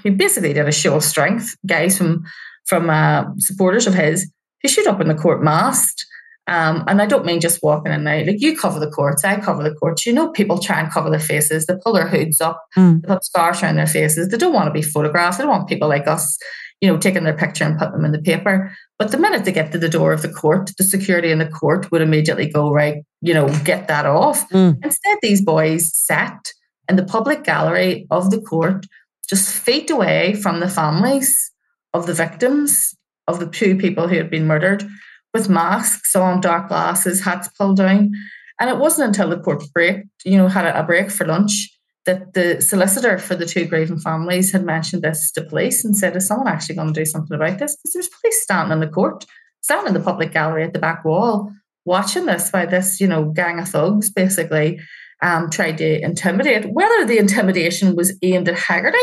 He 0.03 0.11
basically 0.11 0.53
did 0.53 0.67
a 0.67 0.73
show 0.73 0.97
of 0.97 1.05
strength. 1.05 1.57
Guys 1.65 1.97
from 1.97 2.25
from 2.67 2.91
uh, 2.91 3.23
supporters 3.39 3.87
of 3.87 3.95
his 3.95 4.29
who 4.61 4.69
showed 4.69 4.89
up 4.89 5.01
in 5.01 5.07
the 5.07 5.15
court 5.15 5.41
masked. 5.41 6.05
Um, 6.49 6.83
and 6.89 7.01
I 7.01 7.07
don't 7.07 7.25
mean 7.25 7.41
just 7.41 7.63
walking 7.63 7.93
in 7.93 8.03
there. 8.03 8.27
Like 8.27 8.41
you 8.41 8.57
cover 8.57 8.81
the 8.81 8.91
courts, 8.91 9.25
I 9.25 9.39
cover 9.39 9.63
the 9.63 9.77
courts. 9.77 10.07
You 10.07 10.13
know, 10.13 10.33
people 10.33 10.59
try 10.59 10.81
and 10.81 10.91
cover 10.91 11.09
their 11.09 11.21
faces. 11.21 11.67
They 11.67 11.75
pull 11.81 11.93
their 11.93 12.09
hoods 12.09 12.41
up, 12.41 12.65
mm. 12.77 13.01
they 13.01 13.07
put 13.07 13.25
scarves 13.25 13.63
around 13.63 13.77
their 13.77 13.87
faces. 13.87 14.29
They 14.29 14.37
don't 14.37 14.53
want 14.53 14.67
to 14.67 14.73
be 14.73 14.83
photographed. 14.83 15.39
They 15.39 15.45
don't 15.45 15.53
want 15.53 15.69
people 15.69 15.89
like 15.89 16.09
us, 16.09 16.37
you 16.81 16.91
know, 16.91 16.99
taking 16.99 17.23
their 17.23 17.37
picture 17.37 17.63
and 17.63 17.79
putting 17.79 17.93
them 17.93 18.05
in 18.07 18.11
the 18.11 18.21
paper. 18.21 18.73
But 18.99 19.13
the 19.13 19.19
minute 19.19 19.45
they 19.45 19.53
get 19.53 19.71
to 19.71 19.79
the 19.79 19.89
door 19.89 20.13
of 20.13 20.23
the 20.23 20.33
court, 20.33 20.73
the 20.79 20.83
security 20.83 21.31
in 21.31 21.39
the 21.39 21.47
court 21.47 21.93
would 21.93 22.03
immediately 22.03 22.51
go, 22.51 22.73
right, 22.73 23.05
you 23.21 23.35
know, 23.35 23.49
get 23.63 23.87
that 23.87 24.05
off. 24.05 24.49
Mm. 24.49 24.85
Instead, 24.85 25.19
these 25.23 25.41
boys 25.41 25.97
sat 25.97 26.53
in 26.91 26.97
the 26.97 27.05
public 27.05 27.45
gallery 27.45 28.07
of 28.11 28.31
the 28.31 28.41
court, 28.41 28.85
just 29.29 29.55
feet 29.55 29.91
away 29.91 30.35
from 30.35 30.59
the 30.59 30.69
families 30.69 31.53
of 31.95 32.07
the 32.07 32.13
victims 32.13 32.95
of 33.29 33.39
the 33.39 33.47
two 33.47 33.77
people 33.77 34.09
who 34.09 34.17
had 34.17 34.29
been 34.29 34.47
murdered, 34.47 34.85
with 35.33 35.49
masks 35.49 36.17
on, 36.17 36.41
dark 36.41 36.67
glasses, 36.67 37.23
hats 37.23 37.49
pulled 37.57 37.77
down. 37.77 38.13
And 38.59 38.69
it 38.69 38.79
wasn't 38.79 39.07
until 39.07 39.31
the 39.31 39.39
court 39.39 39.63
break, 39.73 40.03
you 40.25 40.37
know, 40.37 40.49
had 40.49 40.67
a 40.67 40.83
break 40.83 41.13
for 41.13 41.25
lunch 41.25 41.71
that 42.07 42.35
the 42.35 42.61
solicitor 42.61 43.19
for 43.19 43.37
the 43.37 43.47
two 43.47 43.67
grieving 43.67 44.01
families 44.01 44.51
had 44.51 44.65
mentioned 44.65 45.03
this 45.03 45.31
to 45.33 45.45
police 45.45 45.85
and 45.85 45.97
said, 45.97 46.17
Is 46.17 46.27
someone 46.27 46.49
actually 46.49 46.75
going 46.75 46.93
to 46.93 47.01
do 47.01 47.05
something 47.05 47.37
about 47.37 47.61
this? 47.61 47.77
Because 47.77 47.93
there's 47.93 48.09
police 48.09 48.43
standing 48.43 48.73
in 48.73 48.81
the 48.81 48.89
court, 48.89 49.25
standing 49.61 49.89
in 49.89 49.95
the 49.95 50.05
public 50.05 50.33
gallery 50.33 50.65
at 50.65 50.73
the 50.73 50.81
back 50.81 51.05
wall, 51.05 51.53
watching 51.85 52.27
this 52.27 52.51
by 52.51 52.67
this, 52.67 53.01
you 53.01 53.07
know, 53.07 53.27
gang 53.27 53.61
of 53.61 53.69
thugs 53.69 54.11
basically 54.11 54.81
um, 55.23 55.51
tried 55.51 55.79
to 55.79 56.03
intimidate. 56.03 56.73
Whether 56.73 57.05
the 57.05 57.19
intimidation 57.19 57.97
was 57.97 58.17
aimed 58.23 58.49
at 58.49 58.57
Haggarty 58.57 58.99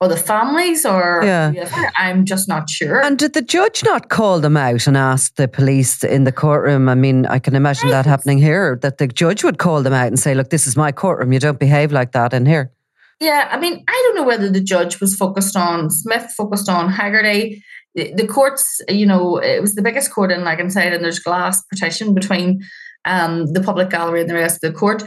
or 0.00 0.08
the 0.08 0.16
families 0.16 0.86
or 0.86 1.20
yeah. 1.24 1.52
I'm 1.96 2.24
just 2.24 2.48
not 2.48 2.70
sure. 2.70 3.04
And 3.04 3.18
did 3.18 3.34
the 3.34 3.42
judge 3.42 3.84
not 3.84 4.08
call 4.08 4.40
them 4.40 4.56
out 4.56 4.86
and 4.86 4.96
ask 4.96 5.34
the 5.36 5.46
police 5.46 6.02
in 6.02 6.24
the 6.24 6.32
courtroom? 6.32 6.88
I 6.88 6.94
mean, 6.94 7.26
I 7.26 7.38
can 7.38 7.54
imagine 7.54 7.90
right. 7.90 7.92
that 7.92 8.06
happening 8.06 8.38
here, 8.38 8.78
that 8.82 8.98
the 8.98 9.06
judge 9.06 9.44
would 9.44 9.58
call 9.58 9.82
them 9.82 9.92
out 9.92 10.06
and 10.06 10.18
say, 10.18 10.34
look, 10.34 10.50
this 10.50 10.66
is 10.66 10.76
my 10.76 10.90
courtroom. 10.90 11.32
You 11.32 11.38
don't 11.38 11.58
behave 11.58 11.92
like 11.92 12.12
that 12.12 12.32
in 12.32 12.46
here. 12.46 12.72
Yeah, 13.20 13.48
I 13.50 13.60
mean, 13.60 13.84
I 13.86 14.02
don't 14.06 14.16
know 14.16 14.26
whether 14.26 14.48
the 14.48 14.62
judge 14.62 14.98
was 14.98 15.14
focused 15.14 15.54
on 15.54 15.90
Smyth, 15.90 16.32
focused 16.32 16.70
on 16.70 16.90
Haggarty. 16.90 17.62
The, 17.94 18.14
the 18.14 18.26
courts, 18.26 18.80
you 18.88 19.04
know, 19.04 19.36
it 19.36 19.60
was 19.60 19.74
the 19.74 19.82
biggest 19.82 20.10
court 20.10 20.32
in 20.32 20.40
Laganside, 20.40 20.94
and 20.94 21.04
there's 21.04 21.18
glass 21.18 21.62
partition 21.64 22.14
between 22.14 22.62
um, 23.04 23.52
the 23.52 23.62
public 23.62 23.90
gallery 23.90 24.20
and 24.20 24.30
the 24.30 24.34
rest 24.34 24.62
of 24.62 24.72
the 24.72 24.78
court. 24.78 25.02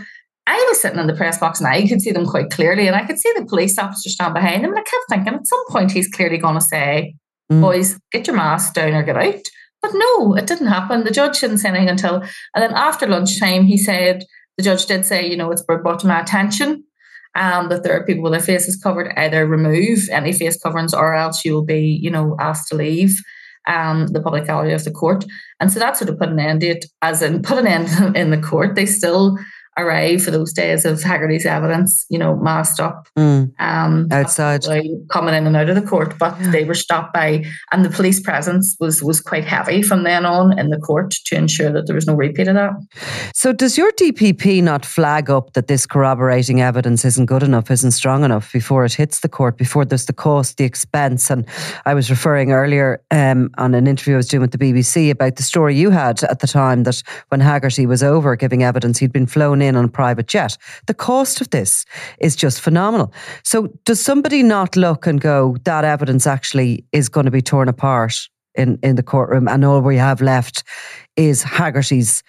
I 0.45 0.65
was 0.67 0.81
sitting 0.81 0.99
in 0.99 1.07
the 1.07 1.15
press 1.15 1.37
box 1.37 1.59
and 1.59 1.67
I 1.67 1.87
could 1.87 2.01
see 2.01 2.11
them 2.11 2.25
quite 2.25 2.49
clearly, 2.49 2.87
and 2.87 2.95
I 2.95 3.05
could 3.05 3.19
see 3.19 3.31
the 3.35 3.45
police 3.45 3.77
officer 3.77 4.09
stand 4.09 4.33
behind 4.33 4.63
them. 4.63 4.71
And 4.71 4.79
I 4.79 4.83
kept 4.83 5.05
thinking, 5.09 5.33
at 5.33 5.47
some 5.47 5.65
point, 5.69 5.91
he's 5.91 6.09
clearly 6.09 6.37
going 6.37 6.55
to 6.55 6.61
say, 6.61 7.15
mm. 7.51 7.61
"Boys, 7.61 7.97
get 8.11 8.27
your 8.27 8.35
mask 8.35 8.73
down 8.73 8.93
or 8.93 9.03
get 9.03 9.17
out." 9.17 9.43
But 9.81 9.91
no, 9.93 10.35
it 10.35 10.47
didn't 10.47 10.67
happen. 10.67 11.03
The 11.03 11.11
judge 11.11 11.39
didn't 11.39 11.57
say 11.57 11.69
anything 11.69 11.89
until, 11.89 12.15
and 12.15 12.63
then 12.63 12.73
after 12.73 13.05
lunchtime, 13.05 13.65
he 13.65 13.77
said 13.77 14.23
the 14.57 14.63
judge 14.63 14.85
did 14.85 15.05
say, 15.05 15.29
you 15.29 15.35
know, 15.35 15.51
it's 15.51 15.61
brought 15.63 15.99
to 15.99 16.07
my 16.07 16.21
attention 16.21 16.83
um, 17.35 17.69
that 17.69 17.83
there 17.83 17.93
are 17.93 18.05
people 18.05 18.23
with 18.23 18.33
their 18.33 18.41
faces 18.41 18.75
covered. 18.75 19.11
Either 19.17 19.45
remove 19.45 20.07
any 20.11 20.31
face 20.31 20.57
coverings, 20.61 20.93
or 20.93 21.13
else 21.13 21.43
you 21.43 21.53
will 21.53 21.65
be, 21.65 21.99
you 22.01 22.09
know, 22.09 22.35
asked 22.39 22.69
to 22.69 22.75
leave 22.75 23.21
um, 23.67 24.07
the 24.07 24.21
public 24.21 24.45
gallery 24.45 24.73
of 24.73 24.83
the 24.83 24.91
court. 24.91 25.25
And 25.59 25.71
so 25.71 25.79
that 25.79 25.97
sort 25.97 26.09
of 26.09 26.17
put 26.17 26.29
an 26.29 26.39
end 26.39 26.61
date, 26.61 26.85
as 27.01 27.21
in 27.21 27.41
put 27.43 27.57
an 27.57 27.67
end 27.67 28.15
in 28.15 28.29
the 28.29 28.41
court. 28.41 28.75
They 28.75 28.85
still 28.85 29.37
arrive 29.77 30.23
for 30.23 30.31
those 30.31 30.53
days 30.53 30.85
of 30.85 31.01
Haggarty's 31.01 31.45
evidence, 31.45 32.05
you 32.09 32.17
know, 32.17 32.35
masked 32.35 32.79
up 32.79 33.07
mm. 33.17 33.51
um, 33.59 34.07
outside, 34.11 34.63
coming 35.09 35.33
in 35.33 35.47
and 35.47 35.55
out 35.55 35.69
of 35.69 35.75
the 35.75 35.81
court. 35.81 36.17
But 36.17 36.39
yeah. 36.39 36.51
they 36.51 36.63
were 36.63 36.73
stopped 36.73 37.13
by, 37.13 37.45
and 37.71 37.83
the 37.83 37.89
police 37.89 38.19
presence 38.19 38.75
was 38.79 39.01
was 39.01 39.19
quite 39.19 39.45
heavy 39.45 39.81
from 39.81 40.03
then 40.03 40.25
on 40.25 40.57
in 40.57 40.69
the 40.69 40.77
court 40.77 41.11
to 41.25 41.35
ensure 41.35 41.71
that 41.71 41.87
there 41.87 41.95
was 41.95 42.07
no 42.07 42.13
repeat 42.15 42.47
of 42.47 42.55
that. 42.55 42.71
So, 43.33 43.53
does 43.53 43.77
your 43.77 43.91
DPP 43.93 44.61
not 44.61 44.85
flag 44.85 45.29
up 45.29 45.53
that 45.53 45.67
this 45.67 45.85
corroborating 45.85 46.61
evidence 46.61 47.05
isn't 47.05 47.25
good 47.25 47.43
enough, 47.43 47.71
isn't 47.71 47.91
strong 47.91 48.23
enough 48.23 48.51
before 48.53 48.85
it 48.85 48.93
hits 48.93 49.21
the 49.21 49.29
court, 49.29 49.57
before 49.57 49.85
there's 49.85 50.05
the 50.05 50.13
cost, 50.13 50.57
the 50.57 50.65
expense? 50.65 51.29
And 51.29 51.45
I 51.85 51.93
was 51.93 52.09
referring 52.09 52.51
earlier 52.51 53.01
um, 53.11 53.49
on 53.57 53.73
an 53.73 53.87
interview 53.87 54.13
I 54.15 54.17
was 54.17 54.27
doing 54.27 54.41
with 54.41 54.51
the 54.51 54.57
BBC 54.57 55.09
about 55.09 55.37
the 55.37 55.43
story 55.43 55.75
you 55.75 55.89
had 55.89 56.23
at 56.23 56.39
the 56.39 56.47
time 56.47 56.83
that 56.83 57.01
when 57.29 57.41
Haggarty 57.41 57.85
was 57.85 58.03
over 58.03 58.35
giving 58.35 58.63
evidence, 58.63 58.99
he'd 58.99 59.11
been 59.11 59.25
flown 59.25 59.62
in 59.63 59.75
on 59.75 59.85
a 59.85 59.89
private 59.89 60.27
jet. 60.27 60.57
The 60.85 60.93
cost 60.93 61.41
of 61.41 61.49
this 61.49 61.85
is 62.19 62.35
just 62.35 62.61
phenomenal. 62.61 63.13
So, 63.43 63.67
does 63.85 64.01
somebody 64.01 64.43
not 64.43 64.75
look 64.75 65.07
and 65.07 65.19
go, 65.19 65.57
that 65.63 65.83
evidence 65.83 66.27
actually 66.27 66.85
is 66.91 67.09
going 67.09 67.25
to 67.25 67.31
be 67.31 67.41
torn 67.41 67.67
apart 67.67 68.29
in, 68.55 68.77
in 68.83 68.95
the 68.95 69.03
courtroom, 69.03 69.47
and 69.47 69.65
all 69.65 69.81
we 69.81 69.97
have 69.97 70.21
left 70.21 70.63
is 71.15 71.43
Haggarty's, 71.43 72.21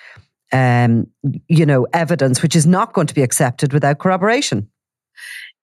um, 0.52 1.06
you 1.48 1.66
know, 1.66 1.86
evidence, 1.92 2.42
which 2.42 2.56
is 2.56 2.66
not 2.66 2.92
going 2.92 3.06
to 3.06 3.14
be 3.14 3.22
accepted 3.22 3.72
without 3.72 3.98
corroboration? 3.98 4.68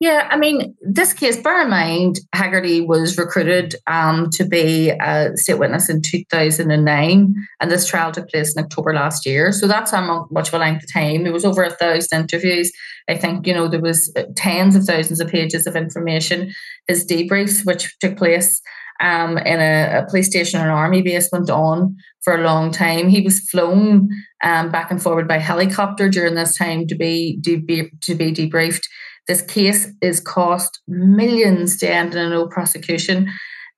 Yeah, 0.01 0.27
I 0.31 0.36
mean, 0.36 0.75
this 0.81 1.13
case, 1.13 1.38
bear 1.38 1.62
in 1.62 1.70
mind, 1.70 2.22
Haggarty 2.34 2.81
was 2.81 3.20
recruited 3.20 3.75
um, 3.86 4.31
to 4.31 4.43
be 4.43 4.89
a 4.89 5.38
state 5.38 5.60
witness 5.60 5.91
in 5.91 6.01
2009, 6.01 7.36
and 7.60 7.72
this 7.72 7.88
trial 7.88 8.12
took 8.12 8.27
place 8.27 8.55
in 8.58 8.63
October 8.63 8.96
last 8.96 9.27
year. 9.27 9.51
So 9.51 9.67
that's 9.67 9.91
how 9.91 10.27
much 10.31 10.48
of 10.48 10.55
a 10.55 10.58
length 10.58 10.86
of 10.86 10.91
time. 10.91 11.24
There 11.24 11.31
was 11.31 11.46
over 11.46 11.62
a 11.62 11.70
thousand 11.70 12.22
interviews. 12.22 12.72
I 13.08 13.15
think, 13.15 13.46
you 13.46 13.53
know, 13.53 13.67
there 13.67 13.79
was 13.79 14.12
uh, 14.17 14.24
tens 14.36 14.75
of 14.75 14.86
thousands 14.86 15.20
of 15.20 15.27
pages 15.27 15.67
of 15.67 15.75
information. 15.75 16.51
His 16.88 17.05
debriefs, 17.05 17.63
which 17.63 17.96
took 18.00 18.17
place 18.17 18.60
um, 19.01 19.38
in 19.38 19.60
a, 19.60 20.00
a, 20.00 20.05
police 20.10 20.25
station 20.25 20.60
and 20.60 20.72
army 20.72 21.03
base, 21.03 21.29
went 21.31 21.51
on 21.51 21.96
for 22.24 22.36
a 22.36 22.43
long 22.43 22.72
time. 22.72 23.08
He 23.08 23.22
was 23.22 23.48
flown 23.51 24.10
um, 24.43 24.72
back 24.72 24.89
and 24.89 25.00
forward 25.00 25.27
by 25.27 25.38
helicopter 25.38 26.10
during 26.10 26.34
this 26.34 26.58
time 26.58 26.88
to 26.88 26.96
be, 26.96 27.39
to 27.43 27.62
be, 27.62 27.91
to 28.01 28.15
be 28.15 28.31
debriefed. 28.31 28.88
This 29.27 29.41
case 29.41 29.87
is 30.01 30.19
cost 30.19 30.81
millions 30.87 31.77
to 31.77 31.89
end 31.89 32.13
in 32.13 32.25
a 32.25 32.29
no 32.29 32.47
prosecution. 32.47 33.29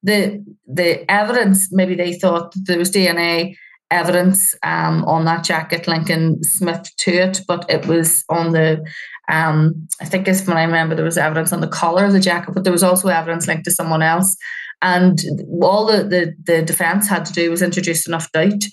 The 0.01 0.43
the 0.67 1.09
evidence, 1.11 1.69
maybe 1.71 1.95
they 1.95 2.13
thought 2.13 2.53
there 2.65 2.77
was 2.77 2.91
DNA 2.91 3.55
evidence 3.91 4.55
um, 4.63 5.05
on 5.05 5.25
that 5.25 5.43
jacket 5.43 5.87
linking 5.87 6.41
Smyth 6.43 6.95
to 6.97 7.11
it, 7.11 7.41
but 7.47 7.65
it 7.69 7.85
was 7.85 8.23
on 8.29 8.51
the 8.51 8.83
um, 9.29 9.87
I 10.01 10.05
think 10.05 10.27
if 10.27 10.47
when 10.47 10.57
I 10.57 10.63
remember 10.63 10.95
there 10.95 11.05
was 11.05 11.17
evidence 11.17 11.53
on 11.53 11.61
the 11.61 11.67
collar 11.67 12.05
of 12.05 12.13
the 12.13 12.19
jacket, 12.19 12.53
but 12.53 12.63
there 12.63 12.73
was 12.73 12.83
also 12.83 13.07
evidence 13.07 13.47
linked 13.47 13.65
to 13.65 13.71
someone 13.71 14.01
else. 14.01 14.35
And 14.81 15.17
all 15.61 15.85
the, 15.85 16.03
the, 16.03 16.33
the 16.43 16.61
defense 16.61 17.07
had 17.07 17.25
to 17.25 17.33
do 17.33 17.49
was 17.49 17.61
introduce 17.61 18.05
enough 18.05 18.29
doubt 18.33 18.63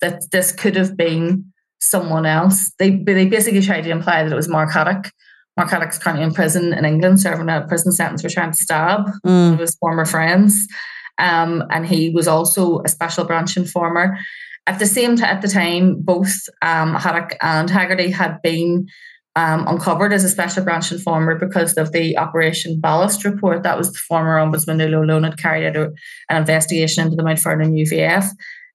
that 0.00 0.22
this 0.32 0.50
could 0.50 0.76
have 0.76 0.96
been 0.96 1.52
someone 1.80 2.24
else. 2.24 2.72
They 2.78 2.90
they 2.96 3.26
basically 3.26 3.60
tried 3.60 3.82
to 3.82 3.90
imply 3.90 4.22
that 4.22 4.32
it 4.32 4.36
was 4.36 4.48
Mark 4.48 4.72
Haddock 4.72 5.10
Mark 5.58 5.70
Haddock's 5.70 5.98
currently 5.98 6.24
in 6.24 6.32
prison 6.32 6.72
in 6.72 6.84
England, 6.84 7.20
serving 7.20 7.48
a 7.48 7.66
prison 7.66 7.90
sentence 7.90 8.22
for 8.22 8.28
trying 8.28 8.52
to 8.52 8.56
stab 8.56 9.06
mm. 9.26 9.44
one 9.46 9.54
of 9.54 9.58
his 9.58 9.74
former 9.74 10.04
friends. 10.04 10.68
Um, 11.18 11.64
and 11.70 11.84
he 11.84 12.10
was 12.10 12.28
also 12.28 12.80
a 12.84 12.88
special 12.88 13.24
branch 13.24 13.56
informer. 13.56 14.16
At 14.68 14.78
the 14.78 14.86
same 14.86 15.16
time, 15.16 15.36
at 15.36 15.42
the 15.42 15.48
time, 15.48 15.96
both 16.00 16.32
um, 16.62 16.94
Haddock 16.94 17.36
and 17.42 17.68
Haggarty 17.68 18.10
had 18.10 18.40
been 18.40 18.86
um, 19.34 19.66
uncovered 19.66 20.12
as 20.12 20.22
a 20.22 20.28
special 20.28 20.62
branch 20.62 20.92
informer 20.92 21.34
because 21.34 21.74
of 21.74 21.90
the 21.90 22.16
Operation 22.16 22.78
Ballast 22.78 23.24
report. 23.24 23.64
That 23.64 23.76
was 23.76 23.92
the 23.92 23.98
former 23.98 24.36
Ombudsman 24.36 24.76
Nuala 24.76 24.98
O'Loan 24.98 25.24
had 25.24 25.38
carried 25.38 25.66
out 25.66 25.76
a, 25.76 25.92
an 26.28 26.36
investigation 26.36 27.04
into 27.04 27.16
the 27.16 27.24
Mount 27.24 27.40
Vernon 27.40 27.74
UVF. 27.74 28.28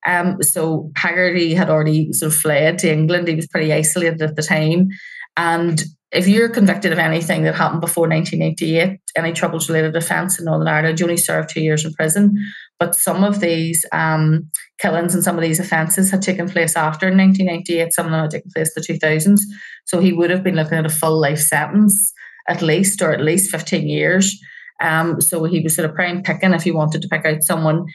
Um, 0.06 0.44
so 0.44 0.92
Haggarty 0.98 1.54
had 1.54 1.70
already 1.70 2.12
sort 2.12 2.34
of 2.34 2.38
fled 2.38 2.80
to 2.80 2.92
England. 2.92 3.30
He 3.30 3.36
was 3.36 3.48
pretty 3.48 3.72
isolated 3.72 4.22
at 4.22 4.36
the 4.36 4.44
time. 4.44 4.90
And 5.38 5.84
if 6.12 6.28
you're 6.28 6.50
convicted 6.50 6.92
of 6.92 7.00
anything 7.00 7.44
that 7.44 7.56
happened 7.56 7.82
before 7.82 8.08
1988, 8.08 9.00
any 9.16 9.34
troubles 9.34 9.68
related 9.68 9.96
offence 9.96 10.38
in 10.38 10.46
Northern 10.46 10.68
Ireland, 10.68 11.00
you 11.00 11.06
only 11.06 11.18
serve 11.18 11.48
two 11.48 11.62
years 11.62 11.84
in 11.84 11.94
prison. 11.94 12.36
But 12.80 12.96
some 12.96 13.24
of 13.24 13.40
these 13.40 13.84
um, 13.92 14.50
killings 14.78 15.16
and 15.16 15.24
some 15.24 15.38
of 15.38 15.42
these 15.42 15.60
offences 15.60 16.12
had 16.12 16.22
taken 16.22 16.48
place 16.48 16.76
after 16.76 17.08
1998. 17.08 17.94
Some 17.94 18.06
of 18.06 18.12
them 18.12 18.22
had 18.22 18.32
taken 18.32 18.52
place 18.54 18.72
in 18.76 18.84
the 19.00 19.00
2000s. 19.00 19.42
So 19.86 20.00
he 20.00 20.14
would 20.14 20.30
have 20.30 20.44
been 20.44 20.56
looking 20.56 20.78
at 20.78 20.86
a 20.86 20.90
full 20.90 21.20
life 21.20 21.40
sentence 21.40 22.14
at 22.48 22.62
least, 22.62 23.02
or 23.02 23.12
at 23.12 23.22
least 23.22 23.50
15 23.50 23.88
years. 23.88 24.40
Um, 24.82 25.22
so 25.22 25.44
he 25.46 25.62
was 25.62 25.76
sort 25.76 25.90
of 25.90 25.96
prime 25.96 26.24
picking 26.24 26.54
if 26.54 26.64
he 26.64 26.72
wanted 26.72 27.02
to 27.02 27.08
pick 27.08 27.26
out 27.26 27.44
someone. 27.44 27.86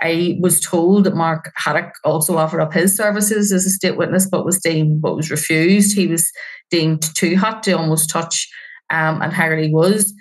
I 0.00 0.38
was 0.40 0.60
told 0.60 1.04
that 1.04 1.16
Mark 1.16 1.52
Haddock 1.56 1.94
also 2.04 2.36
offered 2.36 2.60
up 2.60 2.72
his 2.72 2.94
services 2.94 3.52
as 3.52 3.66
a 3.66 3.70
state 3.70 3.96
witness, 3.96 4.28
but 4.28 4.44
was 4.44 4.60
deemed 4.60 5.02
but 5.02 5.16
was 5.16 5.30
refused. 5.30 5.96
He 5.96 6.06
was 6.06 6.30
deemed 6.70 7.02
too 7.14 7.36
hot 7.36 7.62
to 7.64 7.72
almost 7.72 8.10
touch, 8.10 8.48
um, 8.90 9.20
and 9.22 9.32
Haggarty 9.32 9.72
was. 9.72 10.14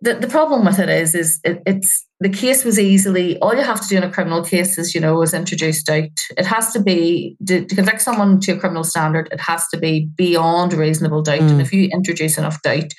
The, 0.00 0.14
the 0.14 0.28
problem 0.28 0.64
with 0.64 0.78
it 0.78 0.88
is, 0.88 1.16
is 1.16 1.40
it, 1.42 1.60
it's 1.66 2.06
the 2.20 2.28
case 2.28 2.64
was 2.64 2.78
easily 2.78 3.36
all 3.40 3.54
you 3.54 3.62
have 3.62 3.80
to 3.80 3.88
do 3.88 3.96
in 3.96 4.04
a 4.04 4.10
criminal 4.10 4.44
case 4.44 4.78
is, 4.78 4.94
you 4.94 5.00
know, 5.00 5.20
is 5.22 5.34
introduce 5.34 5.82
doubt. 5.82 6.20
It 6.36 6.46
has 6.46 6.72
to 6.72 6.80
be 6.80 7.36
to, 7.46 7.64
to 7.64 7.74
convict 7.74 8.02
someone 8.02 8.38
to 8.40 8.52
a 8.52 8.58
criminal 8.58 8.84
standard. 8.84 9.28
It 9.32 9.40
has 9.40 9.66
to 9.68 9.76
be 9.76 10.08
beyond 10.16 10.72
reasonable 10.72 11.22
doubt, 11.22 11.40
mm. 11.40 11.50
and 11.50 11.60
if 11.60 11.72
you 11.72 11.88
introduce 11.92 12.38
enough 12.38 12.62
doubt, 12.62 12.92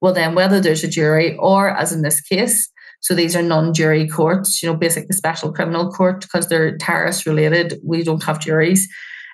well, 0.00 0.12
then 0.12 0.34
whether 0.34 0.60
there's 0.60 0.84
a 0.84 0.88
jury 0.88 1.36
or, 1.36 1.70
as 1.70 1.92
in 1.92 2.02
this 2.02 2.20
case, 2.20 2.70
so 3.06 3.14
these 3.14 3.36
are 3.36 3.42
non-jury 3.42 4.08
courts, 4.08 4.60
you 4.60 4.68
know, 4.68 4.76
basically 4.76 5.14
special 5.14 5.52
criminal 5.52 5.92
court 5.92 6.22
because 6.22 6.48
they're 6.48 6.76
terrorist 6.76 7.24
related. 7.24 7.78
We 7.84 8.02
don't 8.02 8.24
have 8.24 8.40
juries. 8.40 8.88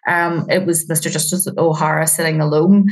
Um, 0.06 0.46
it 0.50 0.66
was 0.66 0.86
Mr. 0.88 1.10
Justice 1.10 1.48
O'Hara 1.56 2.06
sitting 2.06 2.42
alone. 2.42 2.86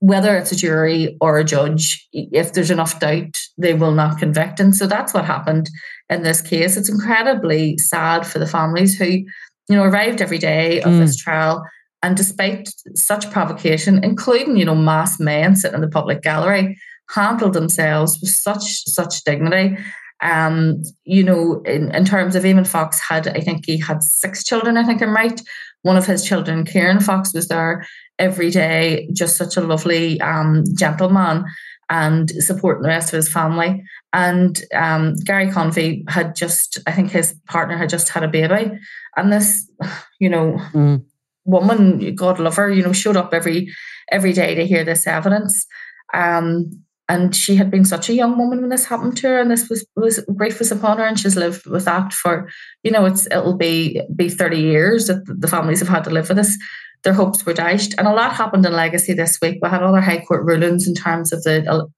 Whether 0.00 0.36
it's 0.36 0.50
a 0.50 0.56
jury 0.56 1.16
or 1.20 1.38
a 1.38 1.44
judge, 1.44 2.08
if 2.12 2.54
there's 2.54 2.72
enough 2.72 2.98
doubt, 2.98 3.38
they 3.56 3.72
will 3.72 3.92
not 3.92 4.18
convict. 4.18 4.58
And 4.58 4.74
so 4.74 4.88
that's 4.88 5.14
what 5.14 5.24
happened 5.24 5.70
in 6.08 6.24
this 6.24 6.40
case. 6.40 6.76
It's 6.76 6.88
incredibly 6.88 7.78
sad 7.78 8.26
for 8.26 8.40
the 8.40 8.48
families 8.48 8.98
who, 8.98 9.06
you 9.06 9.26
know, 9.68 9.84
arrived 9.84 10.20
every 10.20 10.38
day 10.38 10.80
of 10.80 10.90
mm. 10.90 10.98
this 10.98 11.16
trial. 11.16 11.64
And 12.02 12.16
despite 12.16 12.68
such 12.96 13.30
provocation, 13.30 14.02
including, 14.02 14.56
you 14.56 14.64
know, 14.64 14.74
mass 14.74 15.20
men 15.20 15.54
sitting 15.54 15.76
in 15.76 15.82
the 15.82 15.88
public 15.88 16.20
gallery, 16.22 16.80
handled 17.14 17.54
themselves 17.54 18.18
with 18.20 18.30
such 18.30 18.84
such 18.86 19.24
dignity 19.24 19.76
Um, 20.22 20.82
you 21.04 21.24
know, 21.24 21.62
in, 21.64 21.94
in 21.94 22.04
terms 22.04 22.36
of 22.36 22.44
Eamon 22.44 22.66
Fox 22.66 23.00
had, 23.00 23.26
I 23.28 23.40
think 23.40 23.64
he 23.64 23.78
had 23.78 24.02
six 24.02 24.44
children, 24.44 24.76
I 24.76 24.84
think 24.84 25.00
I'm 25.02 25.14
right. 25.14 25.40
One 25.82 25.96
of 25.96 26.04
his 26.04 26.22
children, 26.24 26.66
Kieran 26.66 27.00
Fox, 27.00 27.32
was 27.32 27.48
there 27.48 27.86
every 28.18 28.50
day, 28.50 29.08
just 29.14 29.36
such 29.36 29.56
a 29.56 29.62
lovely 29.62 30.20
um, 30.20 30.64
gentleman 30.76 31.44
and 31.88 32.30
supporting 32.30 32.82
the 32.82 32.88
rest 32.88 33.12
of 33.12 33.16
his 33.16 33.32
family. 33.32 33.82
And 34.12 34.62
um, 34.74 35.14
Gary 35.24 35.50
Convie 35.50 36.04
had 36.08 36.36
just, 36.36 36.78
I 36.86 36.92
think 36.92 37.10
his 37.10 37.34
partner 37.48 37.76
had 37.76 37.88
just 37.88 38.10
had 38.10 38.22
a 38.22 38.28
baby. 38.28 38.78
And 39.16 39.32
this, 39.32 39.70
you 40.20 40.28
know, 40.28 40.60
mm. 40.72 41.02
woman, 41.44 42.14
God 42.14 42.38
love 42.38 42.56
her, 42.56 42.70
you 42.70 42.82
know, 42.82 42.92
showed 42.92 43.16
up 43.16 43.34
every 43.34 43.72
every 44.12 44.32
day 44.32 44.54
to 44.54 44.66
hear 44.66 44.84
this 44.84 45.06
evidence. 45.06 45.66
Um, 46.12 46.84
and 47.10 47.34
she 47.34 47.56
had 47.56 47.72
been 47.72 47.84
such 47.84 48.08
a 48.08 48.14
young 48.14 48.38
woman 48.38 48.60
when 48.60 48.70
this 48.70 48.84
happened 48.84 49.16
to 49.16 49.26
her, 49.26 49.40
and 49.40 49.50
this 49.50 49.68
was 49.68 49.84
was 49.96 50.20
grief 50.36 50.60
was 50.60 50.70
upon 50.70 50.98
her, 50.98 51.04
and 51.04 51.18
she's 51.18 51.36
lived 51.36 51.66
with 51.66 51.84
that 51.86 52.12
for, 52.12 52.48
you 52.84 52.92
know, 52.92 53.04
it's 53.04 53.26
it'll 53.26 53.56
be 53.56 54.00
be 54.14 54.28
thirty 54.28 54.60
years 54.60 55.08
that 55.08 55.24
the 55.26 55.48
families 55.48 55.80
have 55.80 55.88
had 55.88 56.04
to 56.04 56.10
live 56.10 56.28
with 56.28 56.36
this. 56.36 56.56
Their 57.02 57.14
hopes 57.14 57.44
were 57.44 57.52
dashed, 57.52 57.94
and 57.98 58.06
a 58.06 58.12
lot 58.12 58.32
happened 58.32 58.64
in 58.64 58.72
legacy 58.72 59.12
this 59.14 59.38
week. 59.42 59.58
We 59.60 59.68
had 59.68 59.82
other 59.82 60.00
High 60.00 60.24
Court 60.24 60.44
rulings 60.44 60.86
in 60.86 60.94
terms 60.94 61.32
of 61.32 61.42
the 61.42 61.88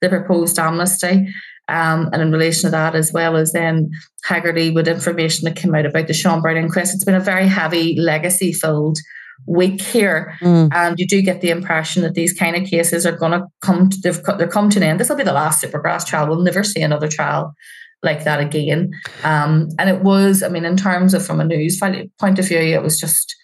the 0.00 0.08
proposed 0.08 0.58
amnesty, 0.58 1.28
um, 1.68 2.10
and 2.12 2.20
in 2.20 2.32
relation 2.32 2.62
to 2.62 2.70
that, 2.70 2.96
as 2.96 3.12
well 3.12 3.36
as 3.36 3.52
then 3.52 3.90
Haggarty 4.24 4.72
with 4.74 4.88
information 4.88 5.44
that 5.44 5.56
came 5.56 5.76
out 5.76 5.86
about 5.86 6.08
the 6.08 6.12
Sean 6.14 6.42
Brown 6.42 6.56
inquest. 6.56 6.94
It's 6.94 7.04
been 7.04 7.14
a 7.14 7.20
very 7.20 7.46
heavy 7.46 7.96
legacy 8.00 8.52
filled 8.52 8.98
week 9.46 9.80
here, 9.80 10.36
mm. 10.40 10.68
and 10.72 10.98
you 10.98 11.06
do 11.06 11.22
get 11.22 11.40
the 11.40 11.50
impression 11.50 12.02
that 12.02 12.14
these 12.14 12.32
kind 12.32 12.56
of 12.56 12.68
cases 12.68 13.06
are 13.06 13.16
going 13.16 13.32
to 13.32 13.46
come. 13.60 13.88
To, 13.88 14.00
they've 14.00 14.22
they're 14.38 14.48
come 14.48 14.70
to 14.70 14.78
an 14.78 14.82
end. 14.82 15.00
This 15.00 15.08
will 15.08 15.16
be 15.16 15.24
the 15.24 15.32
last 15.32 15.62
Supergrass 15.62 16.06
trial. 16.06 16.28
We'll 16.28 16.42
never 16.42 16.62
see 16.62 16.82
another 16.82 17.08
trial 17.08 17.54
like 18.02 18.24
that 18.24 18.40
again. 18.40 18.92
Um, 19.24 19.68
and 19.78 19.90
it 19.90 20.02
was, 20.02 20.42
I 20.42 20.48
mean, 20.48 20.64
in 20.64 20.76
terms 20.76 21.14
of 21.14 21.24
from 21.24 21.40
a 21.40 21.44
news 21.44 21.78
point 21.78 22.38
of 22.38 22.48
view, 22.48 22.58
it 22.58 22.82
was 22.82 22.98
just 22.98 23.36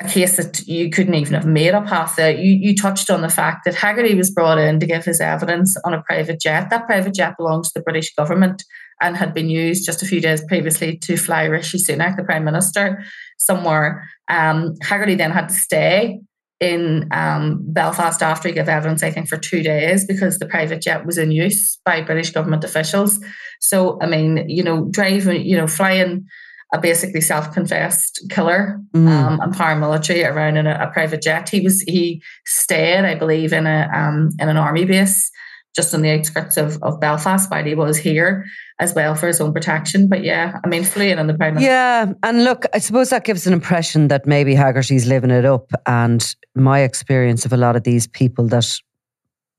a 0.00 0.08
case 0.08 0.36
that 0.36 0.66
you 0.66 0.90
couldn't 0.90 1.14
even 1.14 1.34
have 1.34 1.46
made 1.46 1.74
up 1.74 1.86
half 1.86 2.16
the. 2.16 2.34
You, 2.34 2.54
you 2.54 2.74
touched 2.74 3.10
on 3.10 3.22
the 3.22 3.28
fact 3.28 3.64
that 3.64 3.74
Haggarty 3.74 4.16
was 4.16 4.30
brought 4.30 4.58
in 4.58 4.80
to 4.80 4.86
give 4.86 5.04
his 5.04 5.20
evidence 5.20 5.76
on 5.84 5.94
a 5.94 6.02
private 6.02 6.40
jet. 6.40 6.70
That 6.70 6.86
private 6.86 7.14
jet 7.14 7.36
belongs 7.36 7.68
to 7.68 7.78
the 7.78 7.84
British 7.84 8.14
government 8.14 8.64
and 9.00 9.16
had 9.16 9.34
been 9.34 9.50
used 9.50 9.84
just 9.84 10.02
a 10.02 10.06
few 10.06 10.20
days 10.20 10.44
previously 10.44 10.96
to 10.96 11.16
fly 11.16 11.44
Rishi 11.44 11.78
Sunak, 11.78 12.16
the 12.16 12.22
Prime 12.22 12.44
Minister, 12.44 13.04
somewhere. 13.42 14.08
Um, 14.28 14.74
Haggarty 14.82 15.14
then 15.14 15.30
had 15.30 15.48
to 15.48 15.54
stay 15.54 16.20
in 16.60 17.08
um, 17.10 17.60
Belfast 17.64 18.22
after 18.22 18.48
he 18.48 18.54
gave 18.54 18.68
evidence, 18.68 19.02
I 19.02 19.10
think, 19.10 19.28
for 19.28 19.36
two 19.36 19.62
days 19.62 20.04
because 20.04 20.38
the 20.38 20.46
private 20.46 20.80
jet 20.80 21.04
was 21.04 21.18
in 21.18 21.32
use 21.32 21.78
by 21.84 22.02
British 22.02 22.30
government 22.30 22.62
officials. 22.62 23.18
So, 23.60 23.98
I 24.00 24.06
mean, 24.06 24.48
you 24.48 24.62
know, 24.62 24.86
driving, 24.90 25.44
you 25.44 25.56
know, 25.56 25.66
flying 25.66 26.24
a 26.72 26.80
basically 26.80 27.20
self-confessed 27.20 28.30
killer 28.30 28.80
mm. 28.94 29.06
um, 29.08 29.40
and 29.40 29.52
paramilitary 29.52 30.26
around 30.26 30.56
in 30.56 30.66
a, 30.66 30.88
a, 30.88 30.92
private 30.92 31.20
jet. 31.20 31.48
He 31.48 31.60
was 31.60 31.82
he 31.82 32.22
stayed, 32.46 33.04
I 33.04 33.14
believe, 33.14 33.52
in 33.52 33.66
a 33.66 33.90
um, 33.92 34.30
in 34.38 34.48
an 34.48 34.56
army 34.56 34.86
base 34.86 35.30
just 35.74 35.94
on 35.94 36.02
the 36.02 36.10
outskirts 36.10 36.56
of, 36.56 36.82
of 36.82 37.00
Belfast 37.00 37.50
while 37.50 37.64
he 37.64 37.74
was 37.74 37.96
here 37.96 38.44
as 38.78 38.94
well 38.94 39.14
for 39.14 39.26
his 39.26 39.40
own 39.40 39.52
protection. 39.52 40.08
But 40.08 40.22
yeah, 40.22 40.58
I 40.64 40.68
mean, 40.68 40.84
fleeing 40.84 41.18
on 41.18 41.26
the 41.26 41.34
prime. 41.34 41.58
Yeah, 41.58 42.12
and 42.22 42.44
look, 42.44 42.66
I 42.74 42.78
suppose 42.78 43.10
that 43.10 43.24
gives 43.24 43.46
an 43.46 43.52
impression 43.52 44.08
that 44.08 44.26
maybe 44.26 44.54
Haggarty's 44.54 45.06
living 45.06 45.30
it 45.30 45.44
up. 45.44 45.70
And 45.86 46.34
my 46.54 46.80
experience 46.80 47.46
of 47.46 47.52
a 47.52 47.56
lot 47.56 47.76
of 47.76 47.84
these 47.84 48.06
people 48.06 48.46
that 48.48 48.78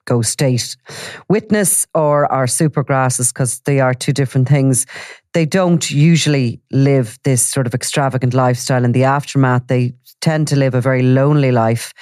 go 0.05 0.21
state 0.21 0.75
witness 1.29 1.87
or 1.93 2.31
are 2.31 2.45
supergrasses 2.45 3.33
because 3.33 3.61
they 3.61 3.79
are 3.79 3.93
two 3.93 4.13
different 4.13 4.47
things. 4.47 4.85
They 5.33 5.45
don't 5.45 5.89
usually 5.89 6.61
live 6.71 7.17
this 7.23 7.45
sort 7.45 7.67
of 7.67 7.73
extravagant 7.73 8.33
lifestyle 8.33 8.83
in 8.83 8.91
the 8.91 9.05
aftermath. 9.05 9.67
They 9.67 9.93
tend 10.21 10.47
to 10.49 10.55
live 10.55 10.75
a 10.75 10.81
very 10.81 11.03
lonely 11.03 11.51
life. 11.51 11.93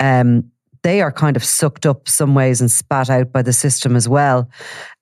Um, 0.00 0.50
they 0.82 1.00
are 1.00 1.12
kind 1.12 1.36
of 1.36 1.44
sucked 1.44 1.86
up 1.86 2.08
some 2.08 2.34
ways 2.34 2.60
and 2.60 2.70
spat 2.70 3.10
out 3.10 3.32
by 3.32 3.42
the 3.42 3.52
system 3.52 3.96
as 3.96 4.08
well. 4.08 4.48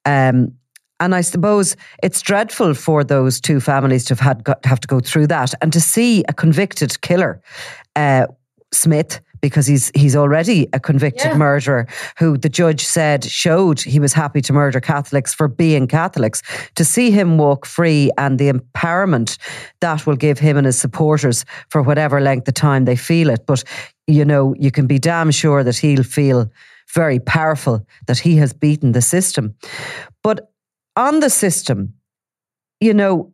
Um, 0.05 0.53
and 1.01 1.15
I 1.15 1.21
suppose 1.21 1.77
it's 2.03 2.21
dreadful 2.21 2.75
for 2.75 3.05
those 3.05 3.41
two 3.41 3.61
families 3.61 4.05
to 4.07 4.15
have 4.15 4.21
had 4.21 4.55
have 4.65 4.81
to 4.81 4.89
go 4.89 5.01
through 5.01 5.29
that 5.29 5.55
and 5.63 5.73
to 5.73 5.81
see 5.81 6.25
a 6.29 6.33
convicted 6.33 7.01
killer, 7.03 7.41
uh, 7.95 8.27
Smyth, 8.73 9.21
because 9.41 9.67
he's 9.67 9.91
he's 9.95 10.17
already 10.17 10.69
a 10.73 10.81
convicted 10.81 11.33
yeah. 11.33 11.37
murderer 11.37 11.87
who 12.19 12.37
the 12.37 12.49
judge 12.49 12.85
said 12.85 13.25
showed 13.25 13.81
he 13.81 14.01
was 14.01 14.13
happy 14.13 14.41
to 14.43 14.53
murder 14.53 14.81
Catholics 14.81 15.35
for 15.35 15.49
being 15.49 15.87
Catholics. 15.87 16.43
To 16.75 16.85
see 16.85 17.11
him 17.11 17.39
walk 17.39 17.67
free 17.67 18.11
and 18.19 18.39
the 18.39 18.51
empowerment 18.53 19.39
that 19.81 20.07
will 20.07 20.17
give 20.17 20.39
him 20.39 20.57
and 20.57 20.67
his 20.67 20.79
supporters 20.79 21.45
for 21.69 21.83
whatever 21.83 22.21
length 22.21 22.49
of 22.49 22.55
time 22.55 22.85
they 22.85 22.97
feel 22.97 23.31
it. 23.31 23.47
But 23.47 23.65
you 24.07 24.25
know, 24.25 24.55
you 24.59 24.71
can 24.71 24.87
be 24.87 24.99
damn 24.99 25.31
sure 25.31 25.63
that 25.63 25.77
he'll 25.77 26.03
feel 26.03 26.51
very 26.95 27.19
powerful 27.19 27.87
that 28.07 28.19
he 28.19 28.37
has 28.37 28.53
beaten 28.53 28.93
the 28.93 29.03
system. 29.03 29.55
But 30.23 30.51
on 30.97 31.21
the 31.21 31.31
system, 31.31 31.95
you 32.81 32.95
know, 32.95 33.33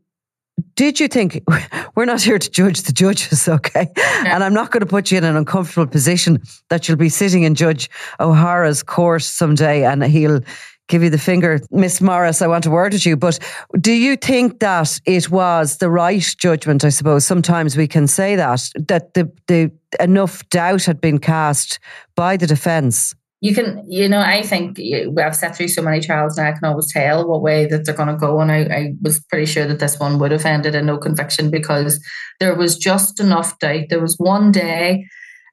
did 0.77 1.01
you 1.01 1.09
think 1.09 1.43
we're 1.97 2.05
not 2.05 2.23
here 2.23 2.39
to 2.39 2.51
judge 2.51 2.83
the 2.83 2.93
judges, 2.93 3.49
okay? 3.49 3.89
Yeah. 3.97 4.35
And 4.35 4.45
I'm 4.45 4.55
not 4.55 4.71
going 4.71 4.81
to 4.81 4.87
put 4.87 5.11
you 5.11 5.19
in 5.19 5.25
an 5.25 5.37
uncomfortable 5.37 5.87
position 5.87 6.43
that 6.71 6.89
you'll 6.89 6.97
be 6.97 7.09
sitting 7.09 7.43
in 7.43 7.55
Judge 7.55 7.91
O'Hara's 8.21 8.83
court 8.83 9.23
someday 9.23 9.85
and 9.85 10.05
he'll 10.05 10.41
give 10.89 11.03
you 11.03 11.09
the 11.09 11.19
finger, 11.19 11.61
Miss 11.71 12.03
Morris, 12.03 12.43
I 12.43 12.47
want 12.47 12.67
a 12.67 12.71
word 12.71 12.93
with 12.93 13.07
you. 13.07 13.17
But 13.17 13.39
do 13.81 13.93
you 13.93 14.17
think 14.17 14.61
that 14.61 15.01
it 15.07 15.31
was 15.31 15.79
the 15.79 15.89
right 15.89 16.35
judgment? 16.39 16.85
I 16.85 16.91
suppose 16.91 17.27
sometimes 17.27 17.75
we 17.75 17.89
can 17.89 18.07
say 18.07 18.37
that, 18.37 18.69
that 18.89 19.15
the, 19.15 19.33
the 19.47 19.73
enough 19.99 20.47
doubt 20.51 20.85
had 20.85 21.01
been 21.01 21.19
cast 21.19 21.79
by 22.17 22.37
the 22.37 22.47
defence 22.47 23.15
you 23.45 23.55
can, 23.55 23.85
you 23.87 24.09
know, 24.09 24.21
I 24.21 24.41
think 24.41 24.81
I've 25.19 25.37
sat 25.37 25.55
through 25.55 25.69
so 25.69 25.83
many 25.83 26.01
trials 26.01 26.39
now, 26.39 26.49
I 26.49 26.53
can 26.53 26.65
always 26.65 26.91
tell 26.91 27.29
what 27.29 27.43
way 27.43 27.67
that 27.67 27.85
they're 27.85 27.95
going 27.95 28.09
to 28.09 28.17
go. 28.17 28.41
And 28.41 28.51
I, 28.51 28.61
I, 28.63 28.95
was 29.03 29.21
pretty 29.21 29.45
sure 29.45 29.67
that 29.67 29.81
this 29.81 30.01
one 30.01 30.19
would 30.19 30.31
have 30.31 30.47
ended 30.47 30.75
in 30.75 30.87
no 30.87 30.97
conviction 30.97 31.51
because 31.51 32.03
there 32.41 32.55
was 32.55 32.79
just 32.79 33.21
enough 33.21 33.59
doubt. 33.59 33.91
There 33.91 34.01
was 34.01 34.17
one 34.17 34.51
day 34.51 35.07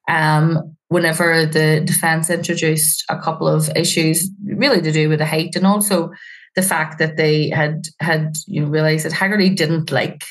um, 0.08 0.74
whenever 0.88 1.44
the 1.44 1.82
defense 1.84 2.30
introduced 2.30 3.04
a 3.10 3.20
couple 3.20 3.46
of 3.46 3.68
issues 3.76 4.26
really 4.42 4.80
to 4.80 4.90
do 4.90 5.10
with 5.10 5.18
the 5.18 5.26
height 5.26 5.54
and 5.54 5.66
also 5.66 6.12
the 6.56 6.62
fact 6.62 6.98
that 6.98 7.18
they 7.18 7.50
had 7.50 7.88
had 8.00 8.38
you 8.46 8.62
know 8.62 8.68
realized 8.68 9.04
that 9.04 9.12
Haggarty 9.12 9.54
didn't 9.54 9.92
like 9.92 10.24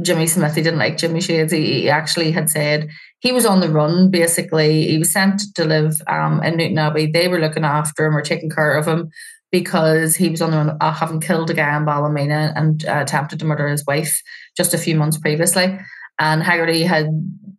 Jimmy 0.00 0.26
Smyth. 0.26 0.54
He 0.54 0.62
didn't 0.62 0.78
like 0.78 0.96
Jimmy 0.96 1.20
Shades. 1.20 1.52
He, 1.52 1.90
actually 1.90 2.32
had 2.32 2.48
said 2.48 2.88
he 3.22 3.30
was 3.30 3.46
on 3.46 3.60
the 3.60 3.68
run. 3.68 4.10
Basically, 4.10 4.88
he 4.88 4.98
was 4.98 5.12
sent 5.12 5.42
to 5.54 5.64
live 5.64 6.02
um, 6.08 6.42
in 6.42 6.54
Newtownabbey. 6.54 7.12
They 7.12 7.28
were 7.28 7.38
looking 7.38 7.64
after 7.64 8.04
him 8.04 8.16
or 8.16 8.20
taking 8.20 8.50
care 8.50 8.74
of 8.74 8.86
him 8.86 9.10
because 9.52 10.16
he 10.16 10.28
was 10.28 10.42
on 10.42 10.50
the 10.50 10.56
run, 10.56 10.76
uh, 10.80 10.92
having 10.92 11.20
killed 11.20 11.48
a 11.48 11.54
guy 11.54 11.76
in 11.76 11.84
Ballymena 11.84 12.52
and 12.56 12.84
uh, 12.84 12.98
attempted 13.00 13.38
to 13.38 13.44
murder 13.44 13.68
his 13.68 13.86
wife 13.86 14.20
just 14.56 14.74
a 14.74 14.78
few 14.78 14.96
months 14.96 15.18
previously. 15.18 15.78
And 16.18 16.42
Haggarty 16.42 16.82
had 16.82 17.06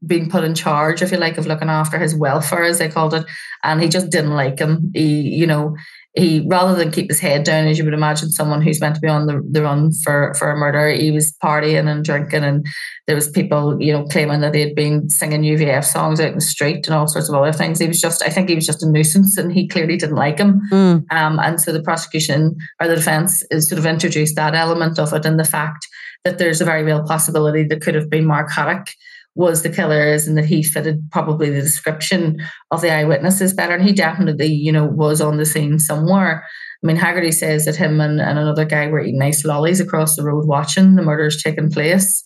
been 0.06 0.30
put 0.30 0.44
in 0.44 0.54
charge, 0.54 1.02
if 1.02 1.14
you 1.14 1.18
like, 1.18 1.38
of 1.38 1.48
looking 1.48 1.70
after 1.70 1.98
his 1.98 2.14
welfare, 2.14 2.64
as 2.64 2.80
they 2.80 2.90
called 2.90 3.14
it. 3.14 3.26
And 3.64 3.82
he 3.82 3.88
just 3.88 4.10
didn't 4.10 4.36
like 4.36 4.60
him. 4.60 4.92
He, 4.94 5.22
you 5.22 5.48
know, 5.48 5.78
he 6.16 6.46
rather 6.48 6.76
than 6.76 6.92
keep 6.92 7.10
his 7.10 7.20
head 7.20 7.44
down, 7.44 7.68
as 7.68 7.78
you 7.78 7.84
would 7.86 7.94
imagine, 7.94 8.30
someone 8.30 8.62
who's 8.62 8.80
meant 8.80 8.96
to 8.96 9.02
be 9.02 9.08
on 9.08 9.26
the, 9.26 9.42
the 9.50 9.64
run 9.64 9.92
for, 10.04 10.34
for 10.36 10.52
a 10.52 10.56
murder, 10.56 10.90
he 10.90 11.10
was 11.10 11.34
partying 11.44 11.88
and 11.88 12.06
drinking, 12.06 12.44
and 12.44 12.66
there 13.08 13.16
was 13.16 13.30
people, 13.30 13.82
you 13.82 13.92
know, 13.92 14.06
claiming 14.06 14.42
that 14.42 14.54
they 14.54 14.60
had 14.60 14.76
been 14.76 15.10
singing 15.10 15.42
UVF 15.42 15.84
songs 15.84 16.20
out 16.20 16.30
in 16.30 16.36
the 16.36 16.42
street 16.42 16.86
and 16.86 16.96
all 16.96 17.08
sorts 17.08 17.30
of 17.30 17.36
other 17.36 17.52
things. 17.52 17.80
He 17.80 17.88
was 17.88 18.00
just, 18.00 18.22
I 18.22 18.30
think, 18.30 18.50
he 18.50 18.56
was 18.56 18.68
just 18.68 18.84
a 18.84 18.90
nuisance, 18.90 19.38
and 19.38 19.52
he 19.52 19.68
clearly 19.68 19.98
didn't 19.98 20.16
like 20.16 20.38
him. 20.38 20.62
Mm. 20.72 21.12
Um, 21.12 21.40
and 21.40 21.60
so 21.60 21.72
the 21.72 21.82
prosecution 21.82 22.58
or 22.80 22.88
the 22.88 22.96
defence 22.96 23.44
is 23.50 23.68
sort 23.68 23.80
of 23.80 23.86
introduced 23.88 24.36
that 24.36 24.54
element 24.54 25.00
of 25.00 25.14
it, 25.14 25.26
and 25.26 25.40
the 25.40 25.44
fact 25.44 25.88
that 26.24 26.38
there's 26.38 26.62
a 26.62 26.66
very 26.66 26.84
real 26.84 27.04
possibility 27.04 27.64
that 27.64 27.82
could 27.82 27.96
have 27.96 28.10
been 28.10 28.26
Mark 28.26 28.52
Haddock 28.52 28.88
was 29.36 29.64
the 29.64 29.70
killers 29.70 30.28
and 30.28 30.38
that 30.38 30.46
he 30.46 30.62
fitted 30.62 31.10
probably 31.12 31.50
the 31.50 31.62
description 31.62 32.38
of 32.72 32.82
the 32.82 32.92
eyewitnesses 32.92 33.54
better. 33.54 33.74
And 33.76 33.84
he 33.84 33.94
definitely, 33.94 34.48
you 34.54 34.72
know, 34.72 34.86
was 34.86 35.22
on 35.22 35.38
the 35.38 35.46
scene 35.46 35.80
somewhere. 35.80 36.46
I 36.84 36.88
mean, 36.88 36.98
Haggarty 36.98 37.32
says 37.32 37.66
that 37.66 37.76
him 37.76 38.00
and, 38.00 38.22
and 38.22 38.38
another 38.38 38.66
guy 38.66 38.88
were 38.88 39.02
eating 39.02 39.20
nice 39.20 39.44
lollies 39.44 39.80
across 39.80 40.16
the 40.16 40.24
road 40.24 40.46
watching 40.46 40.96
the 40.96 41.02
murders 41.02 41.42
taking 41.42 41.72
place. 41.72 42.24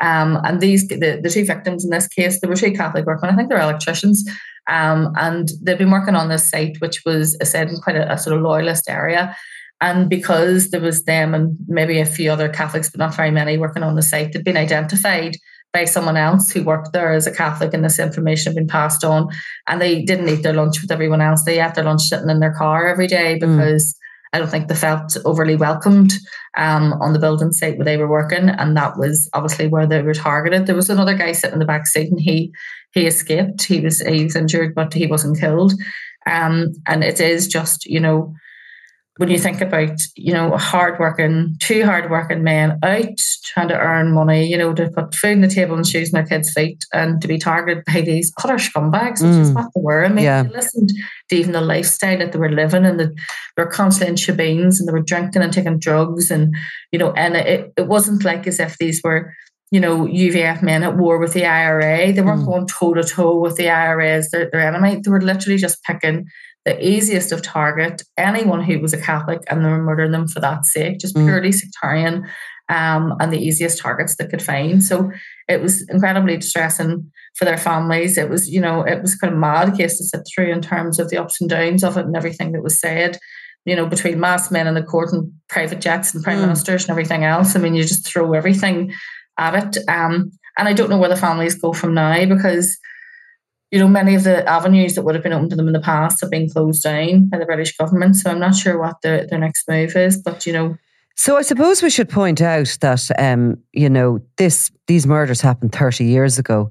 Um, 0.00 0.38
and 0.44 0.60
these 0.60 0.86
the, 0.88 1.20
the 1.22 1.30
two 1.30 1.44
victims 1.44 1.84
in 1.84 1.90
this 1.90 2.08
case, 2.08 2.40
they 2.40 2.48
were 2.48 2.56
two 2.56 2.72
Catholic 2.72 3.06
workmen. 3.06 3.32
I 3.32 3.36
think 3.36 3.48
they're 3.48 3.60
electricians. 3.60 4.24
Um, 4.68 5.12
and 5.16 5.48
they've 5.62 5.78
been 5.78 5.90
working 5.90 6.16
on 6.16 6.28
this 6.28 6.48
site, 6.48 6.76
which 6.80 7.02
was 7.04 7.36
I 7.40 7.44
said 7.44 7.68
in 7.68 7.76
quite 7.76 7.96
a, 7.96 8.12
a, 8.12 8.18
sort 8.18 8.36
of 8.36 8.42
loyalist 8.42 8.88
area. 8.88 9.36
And 9.80 10.08
because 10.08 10.70
there 10.70 10.80
was 10.80 11.04
them 11.04 11.34
and 11.34 11.56
maybe 11.68 12.00
a 12.00 12.06
few 12.06 12.30
other 12.30 12.48
Catholics, 12.48 12.90
but 12.90 12.98
not 12.98 13.14
very 13.14 13.30
many, 13.30 13.58
working 13.58 13.82
on 13.82 13.94
the 13.94 14.02
site, 14.02 14.32
they'd 14.32 14.44
been 14.44 14.56
identified 14.56 15.36
by 15.76 15.84
someone 15.84 16.16
else 16.16 16.50
who 16.50 16.64
worked 16.64 16.92
there 16.92 17.12
as 17.12 17.26
a 17.26 17.32
Catholic, 17.32 17.74
and 17.74 17.84
this 17.84 17.98
information 17.98 18.50
had 18.50 18.56
been 18.56 18.66
passed 18.66 19.04
on. 19.04 19.28
And 19.66 19.80
they 19.80 20.02
didn't 20.02 20.28
eat 20.28 20.42
their 20.42 20.54
lunch 20.54 20.80
with 20.80 20.90
everyone 20.90 21.20
else. 21.20 21.44
They 21.44 21.60
ate 21.60 21.74
their 21.74 21.84
lunch 21.84 22.02
sitting 22.02 22.30
in 22.30 22.40
their 22.40 22.54
car 22.54 22.86
every 22.86 23.06
day 23.06 23.38
mm. 23.38 23.40
because. 23.40 23.92
Mm. 23.92 23.96
I 24.32 24.40
don't 24.40 24.50
think 24.50 24.68
they 24.68 24.74
felt 24.74 25.16
overly 25.24 25.56
welcomed 25.56 26.12
um, 26.58 26.92
on 26.94 27.14
the 27.14 27.18
building 27.18 27.52
site 27.52 27.78
where 27.78 27.86
they 27.86 27.96
were 27.96 28.08
working, 28.08 28.50
and 28.50 28.76
that 28.76 28.98
was 28.98 29.30
obviously 29.32 29.68
where 29.68 29.86
they 29.86 30.02
were 30.02 30.12
targeted. 30.12 30.66
There 30.66 30.74
was 30.74 30.90
another 30.90 31.14
guy 31.14 31.32
sitting 31.32 31.54
in 31.54 31.58
the 31.58 31.64
back 31.64 31.86
seat, 31.86 32.10
and 32.10 32.20
he 32.20 32.52
he 32.92 33.06
escaped. 33.06 33.62
He 33.62 33.80
was 33.80 34.00
he 34.00 34.24
was 34.24 34.36
injured, 34.36 34.74
but 34.74 34.92
he 34.92 35.06
wasn't 35.06 35.38
killed. 35.38 35.72
Um, 36.26 36.74
and 36.86 37.02
it 37.04 37.18
is 37.20 37.46
just 37.46 37.86
you 37.86 38.00
know 38.00 38.34
when 39.18 39.30
you 39.30 39.38
think 39.38 39.62
about, 39.62 39.98
you 40.14 40.32
know, 40.32 40.56
hardworking, 40.58 41.56
two 41.58 41.84
hardworking 41.84 42.42
men 42.42 42.78
out 42.82 43.18
trying 43.44 43.68
to 43.68 43.78
earn 43.78 44.12
money, 44.12 44.46
you 44.46 44.58
know, 44.58 44.74
to 44.74 44.90
put 44.90 45.14
food 45.14 45.36
on 45.36 45.40
the 45.40 45.48
table 45.48 45.74
and 45.74 45.86
shoes 45.86 46.12
on 46.12 46.18
their 46.18 46.26
kids' 46.26 46.52
feet 46.52 46.84
and 46.92 47.22
to 47.22 47.28
be 47.28 47.38
targeted 47.38 47.82
by 47.86 48.02
these 48.02 48.30
utter 48.44 48.56
scumbags, 48.56 49.22
which 49.22 49.30
mm. 49.30 49.40
is 49.40 49.52
what 49.52 49.70
they 49.74 49.80
were. 49.80 50.04
I 50.04 50.08
mean, 50.08 50.24
yeah. 50.24 50.42
they 50.42 50.50
listened 50.50 50.90
to 51.30 51.36
even 51.36 51.52
the 51.52 51.62
lifestyle 51.62 52.18
that 52.18 52.32
they 52.32 52.38
were 52.38 52.50
living 52.50 52.84
and 52.84 53.00
the, 53.00 53.06
they 53.56 53.62
were 53.62 53.70
constantly 53.70 54.10
in 54.10 54.16
shebeens 54.16 54.78
and 54.78 54.86
they 54.86 54.92
were 54.92 55.00
drinking 55.00 55.40
and 55.40 55.52
taking 55.52 55.78
drugs 55.78 56.30
and, 56.30 56.54
you 56.92 56.98
know, 56.98 57.12
and 57.12 57.36
it, 57.36 57.72
it 57.78 57.86
wasn't 57.86 58.22
like 58.22 58.46
as 58.46 58.60
if 58.60 58.76
these 58.76 59.00
were, 59.02 59.32
you 59.70 59.80
know, 59.80 60.00
UVF 60.06 60.62
men 60.62 60.82
at 60.82 60.98
war 60.98 61.18
with 61.18 61.32
the 61.32 61.46
IRA. 61.46 62.12
They 62.12 62.20
weren't 62.20 62.42
mm. 62.42 62.46
going 62.46 62.66
toe 62.66 62.92
to 62.92 63.02
toe 63.02 63.38
with 63.38 63.56
the 63.56 63.70
IRA 63.70 64.10
as 64.10 64.30
their, 64.30 64.50
their 64.50 64.60
enemy. 64.60 65.00
They 65.02 65.10
were 65.10 65.22
literally 65.22 65.56
just 65.56 65.82
picking 65.84 66.26
the 66.66 66.84
easiest 66.84 67.30
of 67.30 67.42
target 67.42 68.02
anyone 68.18 68.60
who 68.62 68.80
was 68.80 68.92
a 68.92 69.00
Catholic 69.00 69.40
and 69.48 69.64
they 69.64 69.70
were 69.70 69.82
murdering 69.82 70.10
them 70.10 70.26
for 70.26 70.40
that 70.40 70.66
sake, 70.66 70.98
just 70.98 71.14
mm. 71.14 71.24
purely 71.24 71.52
sectarian, 71.52 72.26
um, 72.68 73.14
and 73.20 73.32
the 73.32 73.38
easiest 73.38 73.78
targets 73.78 74.16
they 74.16 74.26
could 74.26 74.42
find. 74.42 74.82
So 74.82 75.12
it 75.48 75.62
was 75.62 75.88
incredibly 75.88 76.36
distressing 76.36 77.10
for 77.36 77.44
their 77.44 77.56
families. 77.56 78.18
It 78.18 78.28
was, 78.28 78.50
you 78.50 78.60
know, 78.60 78.82
it 78.82 79.00
was 79.00 79.14
kind 79.14 79.32
of 79.32 79.38
mad 79.38 79.76
case 79.76 79.96
to 79.98 80.04
sit 80.04 80.26
through 80.26 80.50
in 80.50 80.60
terms 80.60 80.98
of 80.98 81.08
the 81.08 81.18
ups 81.18 81.40
and 81.40 81.48
downs 81.48 81.84
of 81.84 81.96
it 81.96 82.04
and 82.04 82.16
everything 82.16 82.50
that 82.52 82.64
was 82.64 82.78
said. 82.78 83.16
You 83.64 83.76
know, 83.76 83.86
between 83.86 84.20
mass 84.20 84.50
men 84.50 84.66
in 84.66 84.74
the 84.74 84.82
court 84.82 85.12
and 85.12 85.32
private 85.48 85.80
jets 85.80 86.14
and 86.14 86.22
prime 86.22 86.38
mm. 86.38 86.42
ministers 86.42 86.84
and 86.84 86.90
everything 86.90 87.22
else. 87.24 87.54
I 87.54 87.60
mean, 87.60 87.76
you 87.76 87.82
just 87.82 88.06
throw 88.06 88.32
everything 88.32 88.92
at 89.38 89.76
it. 89.76 89.88
Um, 89.88 90.32
and 90.58 90.68
I 90.68 90.72
don't 90.72 90.90
know 90.90 90.98
where 90.98 91.08
the 91.08 91.16
families 91.16 91.54
go 91.54 91.72
from 91.72 91.94
now 91.94 92.24
because 92.26 92.76
you 93.70 93.78
know, 93.78 93.88
many 93.88 94.14
of 94.14 94.24
the 94.24 94.48
avenues 94.48 94.94
that 94.94 95.02
would 95.02 95.14
have 95.14 95.24
been 95.24 95.32
open 95.32 95.50
to 95.50 95.56
them 95.56 95.66
in 95.66 95.72
the 95.72 95.80
past 95.80 96.20
have 96.20 96.30
been 96.30 96.48
closed 96.48 96.82
down 96.82 97.26
by 97.26 97.38
the 97.38 97.46
British 97.46 97.76
government. 97.76 98.16
So 98.16 98.30
I'm 98.30 98.38
not 98.38 98.54
sure 98.54 98.78
what 98.78 99.00
the, 99.02 99.26
their 99.28 99.38
next 99.38 99.68
move 99.68 99.96
is, 99.96 100.18
but 100.18 100.46
you 100.46 100.52
know. 100.52 100.76
So 101.16 101.36
I 101.36 101.42
suppose 101.42 101.82
we 101.82 101.90
should 101.90 102.08
point 102.08 102.40
out 102.40 102.76
that 102.80 103.10
um, 103.18 103.58
you 103.72 103.88
know 103.88 104.20
this 104.36 104.70
these 104.86 105.06
murders 105.06 105.40
happened 105.40 105.72
30 105.72 106.04
years 106.04 106.38
ago. 106.38 106.70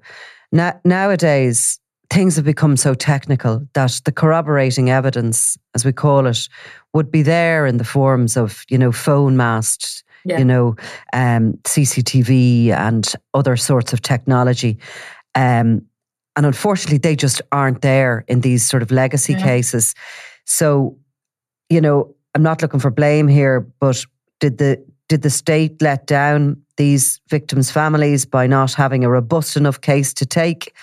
Na- 0.51 0.79
nowadays, 0.85 1.79
things 2.09 2.35
have 2.37 2.45
become 2.45 2.77
so 2.77 2.93
technical 2.93 3.67
that 3.73 3.99
the 4.05 4.11
corroborating 4.11 4.89
evidence, 4.89 5.57
as 5.73 5.83
we 5.83 5.91
call 5.91 6.27
it, 6.27 6.47
would 6.93 7.11
be 7.11 7.23
there 7.23 7.65
in 7.65 7.77
the 7.77 7.83
forms 7.83 8.37
of 8.37 8.63
you 8.69 8.77
know 8.77 8.91
phone 8.93 9.35
masts, 9.35 10.03
yeah. 10.23 10.37
you 10.37 10.45
know, 10.45 10.75
um, 11.11 11.53
CCTV 11.63 12.69
and 12.69 13.13
other 13.33 13.57
sorts 13.57 13.91
of 13.91 14.01
technology. 14.01 14.77
Um, 15.33 15.81
and 16.35 16.45
unfortunately, 16.45 16.97
they 16.97 17.15
just 17.15 17.41
aren't 17.51 17.81
there 17.81 18.25
in 18.27 18.41
these 18.41 18.65
sort 18.65 18.83
of 18.83 18.91
legacy 18.91 19.33
yeah. 19.33 19.43
cases. 19.43 19.95
So, 20.45 20.97
you 21.69 21.81
know, 21.81 22.13
I'm 22.33 22.43
not 22.43 22.61
looking 22.61 22.79
for 22.79 22.91
blame 22.91 23.27
here, 23.27 23.61
but 23.79 24.05
did 24.39 24.57
the 24.57 24.83
did 25.07 25.21
the 25.21 25.29
state 25.29 25.81
let 25.81 26.07
down 26.07 26.61
these 26.77 27.21
victims' 27.29 27.71
families 27.71 28.25
by 28.25 28.47
not 28.47 28.73
having 28.73 29.03
a 29.03 29.09
robust 29.09 29.55
enough 29.55 29.79
case 29.79 30.13
to 30.15 30.25
take? 30.25 30.75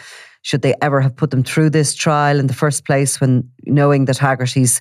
Should 0.42 0.62
they 0.62 0.74
ever 0.80 1.00
have 1.00 1.14
put 1.14 1.30
them 1.30 1.42
through 1.42 1.70
this 1.70 1.94
trial 1.94 2.38
in 2.38 2.46
the 2.46 2.54
first 2.54 2.84
place 2.84 3.20
when 3.20 3.48
knowing 3.64 4.06
that 4.06 4.18
Haggarty's 4.18 4.80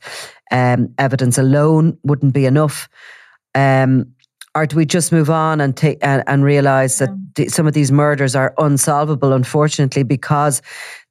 um, 0.51 0.93
evidence 0.97 1.37
alone 1.37 1.97
wouldn't 2.03 2.33
be 2.33 2.45
enough? 2.45 2.87
Um, 3.53 4.13
or 4.53 4.65
do 4.65 4.75
we 4.75 4.85
just 4.85 5.11
move 5.11 5.29
on 5.29 5.61
and 5.61 5.77
take 5.77 5.97
and, 6.01 6.23
and 6.27 6.43
realize 6.43 6.97
that 6.97 7.09
the, 7.35 7.47
some 7.47 7.67
of 7.67 7.73
these 7.73 7.91
murders 7.91 8.35
are 8.35 8.53
unsolvable 8.57 9.33
unfortunately 9.33 10.03
because 10.03 10.61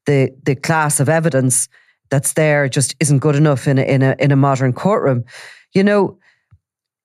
the 0.06 0.30
the 0.44 0.54
class 0.54 1.00
of 1.00 1.08
evidence 1.08 1.68
that's 2.10 2.32
there 2.34 2.68
just 2.68 2.94
isn't 3.00 3.20
good 3.20 3.36
enough 3.36 3.66
in 3.68 3.78
a, 3.78 3.82
in 3.82 4.02
a 4.02 4.16
in 4.18 4.32
a 4.32 4.36
modern 4.36 4.72
courtroom. 4.72 5.24
You 5.74 5.84
know 5.84 6.18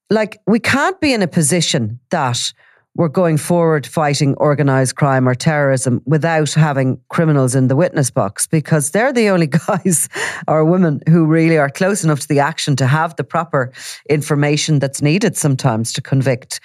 like 0.09 0.39
we 0.45 0.59
can't 0.59 0.99
be 0.99 1.13
in 1.13 1.21
a 1.21 1.27
position 1.27 1.99
that 2.11 2.53
we're 2.95 3.09
going 3.09 3.37
forward 3.37 3.85
fighting 3.85 4.33
organized 4.35 4.95
crime 4.95 5.27
or 5.27 5.35
terrorism 5.35 6.01
without 6.05 6.53
having 6.53 6.99
criminals 7.09 7.53
in 7.53 7.67
the 7.67 7.75
witness 7.75 8.09
box 8.09 8.47
because 8.47 8.91
they're 8.91 9.13
the 9.13 9.29
only 9.29 9.47
guys 9.67 10.07
or 10.47 10.63
women 10.63 11.01
who 11.09 11.25
really 11.25 11.57
are 11.57 11.69
close 11.69 12.03
enough 12.03 12.21
to 12.21 12.27
the 12.27 12.39
action 12.39 12.75
to 12.77 12.87
have 12.87 13.15
the 13.17 13.23
proper 13.23 13.71
information 14.09 14.79
that's 14.79 15.01
needed 15.01 15.35
sometimes 15.35 15.91
to 15.93 16.01
convict. 16.01 16.61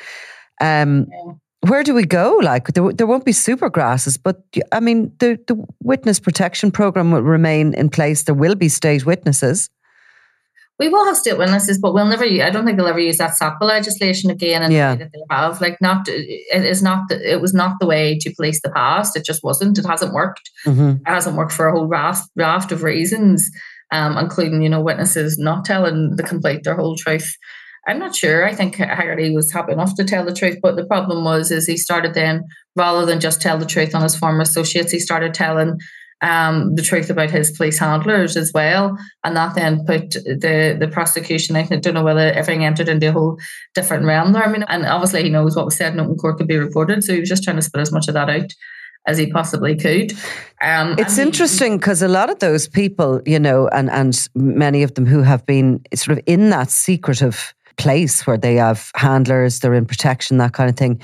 Um, 0.60 1.08
where 1.66 1.82
do 1.82 1.94
we 1.94 2.06
go? 2.06 2.38
Like 2.42 2.68
there, 2.68 2.92
there 2.92 3.06
won't 3.06 3.24
be 3.24 3.32
super 3.32 3.68
grasses, 3.68 4.16
but 4.16 4.42
I 4.72 4.80
mean, 4.80 5.12
the, 5.18 5.38
the 5.46 5.62
witness 5.82 6.20
protection 6.20 6.70
program 6.70 7.10
will 7.10 7.22
remain 7.22 7.74
in 7.74 7.90
place. 7.90 8.22
There 8.22 8.34
will 8.34 8.54
be 8.54 8.68
state 8.68 9.04
witnesses 9.04 9.68
we 10.80 10.88
will 10.88 11.04
have 11.04 11.16
state 11.16 11.36
witnesses, 11.36 11.78
but 11.78 11.92
we'll 11.92 12.06
never. 12.06 12.24
I 12.24 12.48
don't 12.48 12.64
think 12.64 12.78
they'll 12.78 12.86
ever 12.86 12.98
use 12.98 13.18
that 13.18 13.34
SOCPA 13.38 13.60
legislation 13.60 14.30
again. 14.30 14.62
And 14.62 14.72
yeah. 14.72 14.94
that 14.94 15.12
they 15.12 15.20
have, 15.30 15.60
like, 15.60 15.78
not 15.82 16.08
it 16.08 16.64
is 16.64 16.82
not. 16.82 17.08
The, 17.10 17.32
it 17.32 17.42
was 17.42 17.52
not 17.52 17.76
the 17.78 17.86
way 17.86 18.18
to 18.18 18.34
police 18.34 18.62
the 18.62 18.70
past. 18.70 19.14
It 19.14 19.26
just 19.26 19.44
wasn't. 19.44 19.78
It 19.78 19.84
hasn't 19.84 20.14
worked. 20.14 20.50
Mm-hmm. 20.66 21.02
It 21.06 21.08
hasn't 21.08 21.36
worked 21.36 21.52
for 21.52 21.68
a 21.68 21.72
whole 21.72 21.86
raft 21.86 22.30
raft 22.34 22.72
of 22.72 22.82
reasons, 22.82 23.50
um, 23.92 24.16
including 24.16 24.62
you 24.62 24.70
know 24.70 24.80
witnesses 24.80 25.36
not 25.36 25.66
telling 25.66 26.16
the 26.16 26.22
complete 26.22 26.64
their 26.64 26.76
whole 26.76 26.96
truth. 26.96 27.30
I'm 27.86 27.98
not 27.98 28.14
sure. 28.14 28.46
I 28.46 28.54
think 28.54 28.76
Haggarty 28.76 29.34
was 29.34 29.52
happy 29.52 29.72
enough 29.72 29.94
to 29.96 30.04
tell 30.04 30.24
the 30.24 30.34
truth, 30.34 30.58
but 30.62 30.76
the 30.76 30.86
problem 30.86 31.24
was 31.24 31.50
is 31.50 31.66
he 31.66 31.76
started 31.76 32.14
then 32.14 32.44
rather 32.74 33.04
than 33.04 33.20
just 33.20 33.42
tell 33.42 33.58
the 33.58 33.66
truth 33.66 33.94
on 33.94 34.02
his 34.02 34.16
former 34.16 34.42
associates, 34.42 34.92
he 34.92 34.98
started 34.98 35.34
telling 35.34 35.78
um, 36.22 36.74
the 36.74 36.82
truth 36.82 37.10
about 37.10 37.30
his 37.30 37.50
police 37.50 37.78
handlers 37.78 38.36
as 38.36 38.52
well. 38.52 38.98
And 39.24 39.36
that 39.36 39.54
then 39.54 39.84
put 39.84 40.10
the, 40.12 40.76
the 40.78 40.88
prosecution, 40.88 41.56
I 41.56 41.62
don't 41.64 41.94
know 41.94 42.04
whether 42.04 42.32
everything 42.32 42.64
entered 42.64 42.88
into 42.88 43.08
a 43.08 43.12
whole 43.12 43.38
different 43.74 44.04
realm 44.04 44.32
there. 44.32 44.44
I 44.44 44.52
mean, 44.52 44.64
and 44.68 44.84
obviously 44.86 45.22
he 45.22 45.30
knows 45.30 45.56
what 45.56 45.64
was 45.64 45.76
said 45.76 45.92
in 45.92 46.00
open 46.00 46.16
court 46.16 46.38
could 46.38 46.48
be 46.48 46.58
reported. 46.58 47.02
So 47.04 47.14
he 47.14 47.20
was 47.20 47.28
just 47.28 47.44
trying 47.44 47.56
to 47.56 47.62
spit 47.62 47.80
as 47.80 47.92
much 47.92 48.08
of 48.08 48.14
that 48.14 48.30
out 48.30 48.52
as 49.06 49.16
he 49.16 49.30
possibly 49.32 49.76
could. 49.76 50.12
Um, 50.60 50.94
it's 50.98 51.16
interesting 51.16 51.78
because 51.78 52.02
a 52.02 52.08
lot 52.08 52.28
of 52.28 52.38
those 52.40 52.68
people, 52.68 53.22
you 53.24 53.38
know, 53.38 53.68
and, 53.68 53.90
and 53.90 54.28
many 54.34 54.82
of 54.82 54.94
them 54.94 55.06
who 55.06 55.22
have 55.22 55.46
been 55.46 55.82
sort 55.94 56.18
of 56.18 56.24
in 56.26 56.50
that 56.50 56.70
secretive 56.70 57.54
place 57.78 58.26
where 58.26 58.36
they 58.36 58.56
have 58.56 58.90
handlers, 58.94 59.60
they're 59.60 59.74
in 59.74 59.86
protection, 59.86 60.36
that 60.36 60.52
kind 60.52 60.68
of 60.68 60.76
thing, 60.76 61.00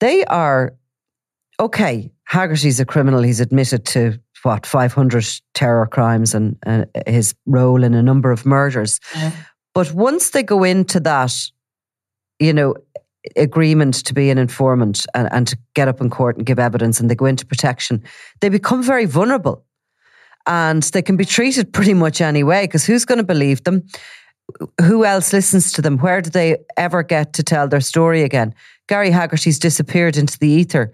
they 0.00 0.24
are 0.24 0.74
okay, 1.60 2.10
Haggarty's 2.26 2.80
a 2.80 2.84
criminal. 2.84 3.22
He's 3.22 3.40
admitted 3.40 3.84
to 3.86 4.18
what 4.42 4.66
500 4.66 5.26
terror 5.54 5.86
crimes 5.86 6.34
and 6.34 6.56
uh, 6.66 6.84
his 7.06 7.34
role 7.46 7.82
in 7.82 7.94
a 7.94 8.02
number 8.02 8.30
of 8.30 8.46
murders. 8.46 9.00
Yeah. 9.14 9.32
But 9.74 9.92
once 9.92 10.30
they 10.30 10.42
go 10.42 10.62
into 10.62 11.00
that, 11.00 11.32
you 12.38 12.52
know, 12.52 12.74
agreement 13.36 13.94
to 14.04 14.14
be 14.14 14.30
an 14.30 14.38
informant 14.38 15.04
and, 15.14 15.28
and 15.32 15.48
to 15.48 15.58
get 15.74 15.88
up 15.88 16.00
in 16.00 16.10
court 16.10 16.36
and 16.36 16.46
give 16.46 16.58
evidence 16.58 17.00
and 17.00 17.10
they 17.10 17.14
go 17.14 17.26
into 17.26 17.44
protection, 17.44 18.02
they 18.40 18.48
become 18.48 18.82
very 18.82 19.04
vulnerable. 19.04 19.64
And 20.46 20.82
they 20.84 21.02
can 21.02 21.16
be 21.16 21.24
treated 21.24 21.72
pretty 21.72 21.94
much 21.94 22.20
anyway 22.20 22.64
because 22.64 22.86
who's 22.86 23.04
going 23.04 23.18
to 23.18 23.24
believe 23.24 23.64
them? 23.64 23.82
Who 24.80 25.04
else 25.04 25.32
listens 25.32 25.72
to 25.72 25.82
them? 25.82 25.98
Where 25.98 26.20
do 26.20 26.30
they 26.30 26.58
ever 26.76 27.02
get 27.02 27.32
to 27.32 27.42
tell 27.42 27.66
their 27.66 27.80
story 27.80 28.22
again? 28.22 28.54
Gary 28.88 29.10
Haggarty's 29.10 29.58
disappeared 29.58 30.16
into 30.16 30.38
the 30.38 30.48
ether 30.48 30.92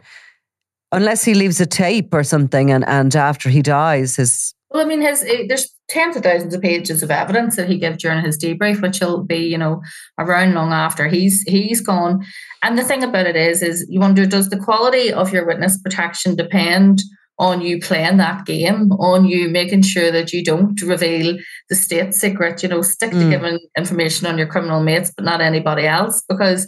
unless 0.92 1.24
he 1.24 1.34
leaves 1.34 1.60
a 1.60 1.66
tape 1.66 2.12
or 2.14 2.22
something, 2.22 2.70
and, 2.70 2.86
and 2.86 3.16
after 3.16 3.48
he 3.48 3.62
dies, 3.62 4.16
his 4.16 4.54
well, 4.72 4.82
I 4.82 4.88
mean, 4.88 5.02
his 5.02 5.22
eh, 5.22 5.44
there's 5.48 5.70
tens 5.88 6.16
of 6.16 6.22
thousands 6.22 6.54
of 6.54 6.62
pages 6.62 7.02
of 7.02 7.10
evidence 7.10 7.56
that 7.56 7.68
he 7.68 7.78
gave 7.78 7.98
during 7.98 8.24
his 8.24 8.38
debrief, 8.38 8.80
which 8.80 9.00
will 9.00 9.22
be, 9.22 9.36
you 9.36 9.58
know, 9.58 9.82
around 10.18 10.54
long 10.54 10.72
after 10.72 11.08
he's 11.08 11.42
he's 11.42 11.80
gone. 11.80 12.24
And 12.62 12.78
the 12.78 12.84
thing 12.84 13.02
about 13.02 13.26
it 13.26 13.36
is, 13.36 13.62
is 13.62 13.86
you 13.90 14.00
wonder, 14.00 14.24
does 14.24 14.48
the 14.48 14.58
quality 14.58 15.12
of 15.12 15.32
your 15.32 15.46
witness 15.46 15.80
protection 15.80 16.36
depend 16.36 17.02
on 17.38 17.60
you 17.60 17.80
playing 17.80 18.18
that 18.18 18.46
game, 18.46 18.92
on 18.92 19.26
you 19.26 19.48
making 19.48 19.82
sure 19.82 20.10
that 20.10 20.32
you 20.32 20.44
don't 20.44 20.80
reveal 20.82 21.36
the 21.68 21.74
state 21.74 22.14
secret, 22.14 22.62
you 22.62 22.68
know, 22.68 22.82
stick 22.82 23.10
to 23.10 23.16
mm. 23.16 23.30
giving 23.30 23.58
information 23.76 24.26
on 24.26 24.38
your 24.38 24.46
criminal 24.46 24.82
mates, 24.82 25.12
but 25.14 25.24
not 25.24 25.40
anybody 25.40 25.86
else? 25.86 26.22
Because, 26.28 26.66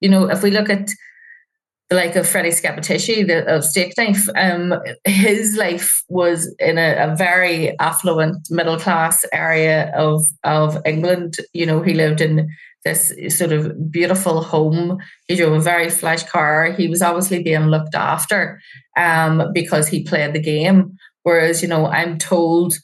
you 0.00 0.08
know, 0.08 0.30
if 0.30 0.42
we 0.42 0.50
look 0.50 0.70
at 0.70 0.88
like 1.90 2.16
of 2.16 2.26
Freddie 2.26 2.50
Scappaticci, 2.50 3.26
the 3.26 3.46
of 3.46 3.62
Stakeknife, 3.62 4.28
um, 4.36 4.80
his 5.04 5.56
life 5.56 6.02
was 6.08 6.54
in 6.58 6.78
a, 6.78 7.12
a, 7.12 7.16
very 7.16 7.78
affluent 7.78 8.48
middle 8.50 8.78
class 8.78 9.24
area 9.32 9.92
of 9.94 10.24
of 10.44 10.80
England. 10.86 11.36
You 11.52 11.66
know, 11.66 11.82
he 11.82 11.94
lived 11.94 12.20
in 12.20 12.48
this 12.84 13.12
sort 13.28 13.52
of 13.52 13.90
beautiful 13.90 14.42
home. 14.42 14.98
He 15.26 15.36
drove 15.36 15.52
a 15.52 15.60
very 15.60 15.90
flash 15.90 16.22
car. 16.24 16.72
He 16.72 16.88
was 16.88 17.02
obviously 17.02 17.42
being 17.42 17.66
looked 17.66 17.94
after 17.94 18.60
um, 18.96 19.50
because 19.52 19.88
he 19.88 20.04
played 20.04 20.34
the 20.34 20.40
game. 20.40 20.96
Whereas, 21.22 21.62
you 21.62 21.68
know, 21.68 21.86
I'm 21.86 22.18
told 22.18 22.74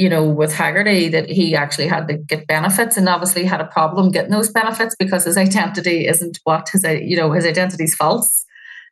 you 0.00 0.08
know, 0.08 0.24
with 0.24 0.50
Haggarty 0.50 1.10
that 1.10 1.28
he 1.28 1.54
actually 1.54 1.86
had 1.86 2.08
to 2.08 2.16
get 2.16 2.46
benefits 2.46 2.96
and 2.96 3.06
obviously 3.06 3.44
had 3.44 3.60
a 3.60 3.66
problem 3.66 4.10
getting 4.10 4.30
those 4.30 4.48
benefits 4.48 4.96
because 4.98 5.24
his 5.24 5.36
identity 5.36 6.06
isn't 6.06 6.40
what 6.44 6.70
his, 6.70 6.82
you 6.84 7.18
know, 7.18 7.32
his 7.32 7.44
identity's 7.44 7.94
false. 7.94 8.46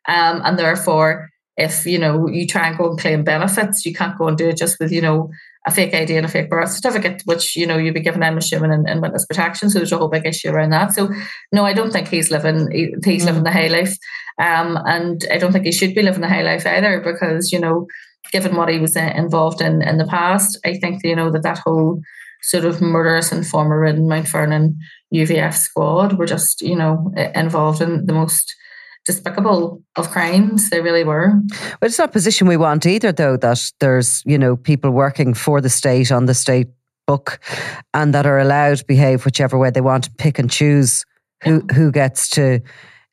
Um, 0.07 0.43
and 0.45 0.59
therefore, 0.59 1.31
if, 1.57 1.83
you 1.87 1.97
know, 1.97 2.27
you 2.27 2.45
try 2.45 2.67
and 2.67 2.77
go 2.77 2.91
and 2.91 2.99
claim 2.99 3.23
benefits, 3.23 3.87
you 3.87 3.93
can't 3.93 4.19
go 4.19 4.27
and 4.27 4.37
do 4.37 4.49
it 4.49 4.57
just 4.57 4.79
with, 4.79 4.91
you 4.91 5.01
know, 5.01 5.31
a 5.65 5.71
fake 5.71 5.95
ID 5.95 6.15
and 6.15 6.27
a 6.27 6.29
fake 6.29 6.47
birth 6.47 6.69
certificate, 6.69 7.23
which, 7.25 7.55
you 7.55 7.65
know, 7.65 7.77
you'd 7.79 7.95
be 7.95 8.01
given, 8.01 8.21
I'm 8.21 8.37
assuming, 8.37 8.71
in, 8.71 8.87
in 8.87 9.01
witness 9.01 9.25
protection. 9.25 9.71
So 9.71 9.79
there's 9.79 9.91
a 9.91 9.97
whole 9.97 10.09
big 10.09 10.27
issue 10.27 10.51
around 10.51 10.69
that. 10.69 10.93
So 10.93 11.09
no, 11.51 11.65
I 11.65 11.73
don't 11.73 11.91
think 11.91 12.07
he's 12.09 12.29
living, 12.29 12.69
he's 13.03 13.23
mm. 13.23 13.25
living 13.25 13.43
the 13.43 13.51
high 13.51 13.67
life. 13.67 13.97
Um, 14.37 14.77
and 14.85 15.25
I 15.31 15.39
don't 15.39 15.51
think 15.53 15.65
he 15.65 15.71
should 15.71 15.95
be 15.95 16.03
living 16.03 16.21
the 16.21 16.29
high 16.29 16.43
life 16.43 16.67
either 16.67 17.01
because, 17.01 17.51
you 17.51 17.59
know, 17.59 17.87
given 18.31 18.55
what 18.55 18.69
he 18.69 18.79
was 18.79 18.95
involved 18.95 19.61
in 19.61 19.81
in 19.81 19.97
the 19.97 20.07
past, 20.07 20.59
I 20.65 20.77
think 20.77 21.01
you 21.03 21.15
know 21.15 21.31
that 21.31 21.43
that 21.43 21.59
whole 21.59 22.01
sort 22.41 22.65
of 22.65 22.81
murderous 22.81 23.31
and 23.31 23.45
former 23.45 23.79
ridden 23.79 24.07
Mount 24.07 24.27
Vernon 24.27 24.77
UVF 25.13 25.55
squad 25.55 26.17
were 26.17 26.25
just 26.25 26.61
you 26.61 26.75
know 26.75 27.11
involved 27.35 27.81
in 27.81 28.05
the 28.05 28.13
most 28.13 28.55
despicable 29.05 29.81
of 29.95 30.11
crimes. 30.11 30.69
They 30.69 30.81
really 30.81 31.03
were. 31.03 31.33
But 31.79 31.87
it's 31.87 31.97
not 31.97 32.09
a 32.09 32.11
position 32.11 32.47
we 32.47 32.57
want 32.57 32.85
either, 32.85 33.11
though. 33.11 33.37
That 33.37 33.71
there's 33.79 34.23
you 34.25 34.37
know 34.37 34.55
people 34.55 34.91
working 34.91 35.33
for 35.33 35.61
the 35.61 35.69
state 35.69 36.11
on 36.11 36.25
the 36.25 36.33
state 36.33 36.67
book, 37.07 37.39
and 37.93 38.13
that 38.13 38.25
are 38.25 38.39
allowed 38.39 38.77
to 38.77 38.85
behave 38.85 39.25
whichever 39.25 39.57
way 39.57 39.71
they 39.71 39.81
want, 39.81 40.05
to 40.05 40.11
pick 40.11 40.39
and 40.39 40.49
choose 40.49 41.05
who 41.43 41.61
who 41.73 41.91
gets 41.91 42.29
to 42.31 42.61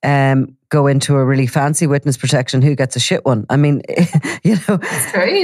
um, 0.02 0.56
go 0.68 0.86
into 0.86 1.16
a 1.16 1.24
really 1.24 1.46
fancy 1.46 1.86
witness 1.86 2.16
protection, 2.16 2.62
who 2.62 2.74
gets 2.74 2.96
a 2.96 3.00
shit 3.00 3.24
one? 3.24 3.46
I 3.50 3.56
mean, 3.56 3.82
you 4.42 4.56
know, 4.68 4.78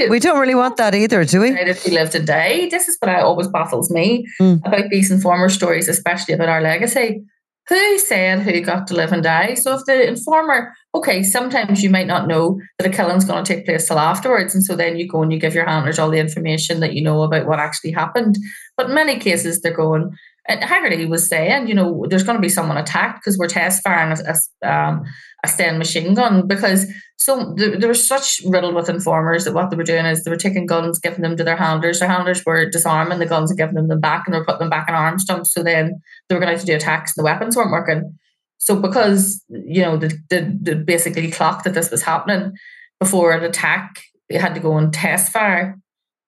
we 0.08 0.18
don't 0.18 0.38
really 0.38 0.54
want 0.54 0.76
that 0.76 0.94
either, 0.94 1.24
do 1.24 1.40
we? 1.40 1.50
If 1.50 1.84
we 1.84 1.92
lived 1.92 2.14
and 2.14 2.26
died, 2.26 2.70
this 2.70 2.88
is 2.88 2.96
what 3.00 3.10
I 3.10 3.20
always 3.20 3.48
baffles 3.48 3.90
me 3.90 4.26
mm. 4.40 4.60
about 4.66 4.90
these 4.90 5.10
informer 5.10 5.48
stories, 5.48 5.88
especially 5.88 6.34
about 6.34 6.48
our 6.48 6.60
legacy. 6.60 7.22
Who 7.68 7.98
said 8.00 8.40
who 8.40 8.60
got 8.60 8.88
to 8.88 8.94
live 8.94 9.12
and 9.12 9.22
die? 9.22 9.54
So 9.54 9.74
if 9.74 9.84
the 9.84 10.08
informer, 10.08 10.72
okay, 10.96 11.22
sometimes 11.22 11.82
you 11.82 11.90
might 11.90 12.08
not 12.08 12.26
know 12.26 12.60
that 12.78 12.88
a 12.88 12.94
killing's 12.94 13.24
going 13.24 13.44
to 13.44 13.54
take 13.54 13.64
place 13.64 13.86
till 13.86 14.00
afterwards, 14.00 14.52
and 14.52 14.64
so 14.64 14.74
then 14.74 14.96
you 14.96 15.08
go 15.08 15.22
and 15.22 15.32
you 15.32 15.38
give 15.38 15.54
your 15.54 15.66
handlers 15.66 15.98
all 15.98 16.10
the 16.10 16.18
information 16.18 16.80
that 16.80 16.92
you 16.92 17.02
know 17.02 17.22
about 17.22 17.46
what 17.46 17.60
actually 17.60 17.92
happened. 17.92 18.36
But 18.76 18.88
in 18.88 18.94
many 18.96 19.16
cases, 19.18 19.60
they're 19.60 19.72
going, 19.72 20.10
Haggarty 20.48 21.06
was 21.06 21.28
saying, 21.28 21.68
you 21.68 21.74
know, 21.74 22.04
there's 22.08 22.24
going 22.24 22.36
to 22.36 22.42
be 22.42 22.48
someone 22.48 22.76
attacked 22.76 23.20
because 23.20 23.38
we're 23.38 23.46
test 23.46 23.82
firing 23.82 24.18
a, 24.18 24.34
a, 24.64 24.68
um, 24.68 25.04
a 25.44 25.48
Sten 25.48 25.78
machine 25.78 26.14
gun 26.14 26.46
because 26.46 26.86
so 27.16 27.54
there, 27.56 27.78
they 27.78 27.86
were 27.86 27.94
such 27.94 28.40
riddled 28.46 28.74
with 28.74 28.88
informers 28.88 29.44
that 29.44 29.54
what 29.54 29.70
they 29.70 29.76
were 29.76 29.84
doing 29.84 30.04
is 30.04 30.24
they 30.24 30.30
were 30.30 30.36
taking 30.36 30.66
guns, 30.66 30.98
giving 30.98 31.22
them 31.22 31.36
to 31.36 31.44
their 31.44 31.56
handlers. 31.56 32.00
Their 32.00 32.08
handlers 32.08 32.44
were 32.44 32.68
disarming 32.68 33.20
the 33.20 33.26
guns 33.26 33.50
and 33.50 33.58
giving 33.58 33.76
them 33.76 33.86
them 33.86 34.00
back, 34.00 34.24
and 34.26 34.34
they 34.34 34.38
were 34.38 34.44
putting 34.44 34.60
them 34.60 34.70
back 34.70 34.88
in 34.88 34.94
arms 34.96 35.24
dumps. 35.24 35.54
So 35.54 35.62
then 35.62 36.02
they 36.28 36.34
were 36.34 36.40
going 36.40 36.52
to, 36.52 36.58
to 36.58 36.66
do 36.66 36.74
attacks, 36.74 37.16
and 37.16 37.22
the 37.22 37.24
weapons 37.24 37.56
weren't 37.56 37.70
working. 37.70 38.18
So 38.58 38.74
because 38.74 39.44
you 39.48 39.82
know 39.82 39.96
the, 39.96 40.08
the, 40.30 40.58
the 40.60 40.74
basically 40.74 41.30
clock 41.30 41.62
that 41.62 41.74
this 41.74 41.92
was 41.92 42.02
happening 42.02 42.56
before 42.98 43.32
an 43.32 43.44
attack, 43.44 44.02
they 44.28 44.38
had 44.38 44.54
to 44.54 44.60
go 44.60 44.76
and 44.76 44.92
test 44.92 45.32
fire 45.32 45.78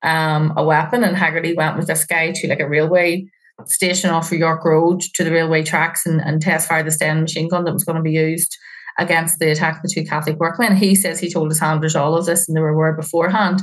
um, 0.04 0.52
a 0.56 0.62
weapon, 0.62 1.02
and 1.02 1.16
Haggarty 1.16 1.56
went 1.56 1.76
with 1.76 1.88
this 1.88 2.04
guy 2.04 2.30
to 2.30 2.48
like 2.48 2.60
a 2.60 2.68
railway 2.68 3.26
station 3.66 4.10
off 4.10 4.32
of 4.32 4.38
York 4.38 4.64
Road 4.64 5.00
to 5.14 5.24
the 5.24 5.30
railway 5.30 5.62
tracks 5.62 6.06
and, 6.06 6.20
and 6.20 6.42
test 6.42 6.68
fire 6.68 6.82
the 6.82 6.90
Sten 6.90 7.22
machine 7.22 7.48
gun 7.48 7.64
that 7.64 7.72
was 7.72 7.84
going 7.84 7.96
to 7.96 8.02
be 8.02 8.12
used 8.12 8.56
against 8.98 9.38
the 9.38 9.50
attack 9.50 9.76
of 9.76 9.82
the 9.82 9.88
two 9.88 10.04
Catholic 10.04 10.38
workmen. 10.38 10.76
He 10.76 10.94
says 10.94 11.18
he 11.18 11.32
told 11.32 11.50
his 11.50 11.60
handlers 11.60 11.96
all 11.96 12.16
of 12.16 12.26
this 12.26 12.48
and 12.48 12.56
they 12.56 12.60
were 12.60 12.68
aware 12.68 12.92
beforehand. 12.92 13.60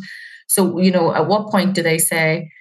So, 0.47 0.79
you 0.79 0.91
know, 0.91 1.13
at 1.13 1.27
what 1.27 1.49
point 1.49 1.73
do 1.73 1.81
they 1.81 1.97
say, 1.97 2.51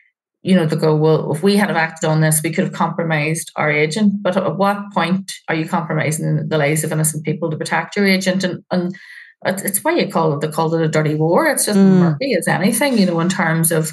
you 0.43 0.55
know, 0.55 0.69
to 0.69 0.77
go, 0.77 0.95
well, 0.95 1.33
if 1.33 1.43
we 1.43 1.57
had 1.57 1.69
have 1.69 1.77
acted 1.77 2.09
on 2.09 2.21
this, 2.21 2.41
we 2.43 2.51
could 2.51 2.65
have 2.65 2.73
compromised 2.73 3.51
our 3.57 3.71
agent. 3.71 4.23
But 4.23 4.37
at 4.37 4.57
what 4.57 4.93
point 4.93 5.33
are 5.49 5.55
you 5.55 5.69
compromising 5.69 6.49
the 6.49 6.59
lives 6.59 6.85
of 6.85 6.93
innocent 6.93 7.25
people 7.25 7.51
to 7.51 7.57
protect 7.57 7.97
your 7.97 8.07
agent? 8.07 8.45
And, 8.45 8.65
and 8.71 8.95
it's 9.45 9.83
why 9.83 9.97
you 9.97 10.09
call 10.09 10.35
it, 10.35 10.41
they 10.41 10.49
called 10.49 10.75
it 10.75 10.83
a 10.83 10.89
dirty 10.89 11.15
war. 11.15 11.47
It's 11.47 11.67
just 11.67 11.79
mm. 11.79 11.99
murky 11.99 12.35
as 12.35 12.49
anything, 12.49 12.97
you 12.97 13.07
know, 13.07 13.21
in 13.21 13.29
terms 13.29 13.73
of 13.73 13.93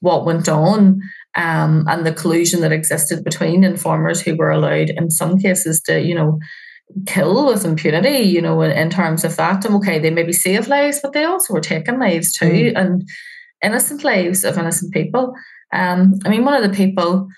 what 0.00 0.24
went 0.24 0.48
on 0.48 1.00
um, 1.38 1.84
and 1.86 2.04
the 2.04 2.12
collusion 2.12 2.60
that 2.62 2.72
existed 2.72 3.22
between 3.22 3.62
informers 3.62 4.20
who 4.20 4.34
were 4.34 4.50
allowed 4.50 4.90
in 4.90 5.08
some 5.08 5.38
cases 5.38 5.80
to, 5.82 6.00
you 6.00 6.14
know, 6.14 6.40
kill 7.06 7.46
with 7.46 7.64
impunity, 7.64 8.18
you 8.18 8.42
know, 8.42 8.60
in, 8.62 8.72
in 8.72 8.90
terms 8.90 9.22
of 9.22 9.36
that. 9.36 9.64
And 9.64 9.76
okay, 9.76 10.00
they 10.00 10.10
maybe 10.10 10.32
save 10.32 10.66
lives, 10.66 10.98
but 11.00 11.12
they 11.12 11.24
also 11.24 11.54
were 11.54 11.60
taking 11.60 12.00
lives 12.00 12.32
too, 12.32 12.72
mm. 12.72 12.72
and 12.74 13.08
innocent 13.62 14.02
lives 14.02 14.42
of 14.42 14.58
innocent 14.58 14.92
people. 14.92 15.32
Um, 15.72 16.18
I 16.24 16.28
mean, 16.28 16.44
one 16.44 16.54
of 16.54 16.68
the 16.68 16.76
people 16.76 17.28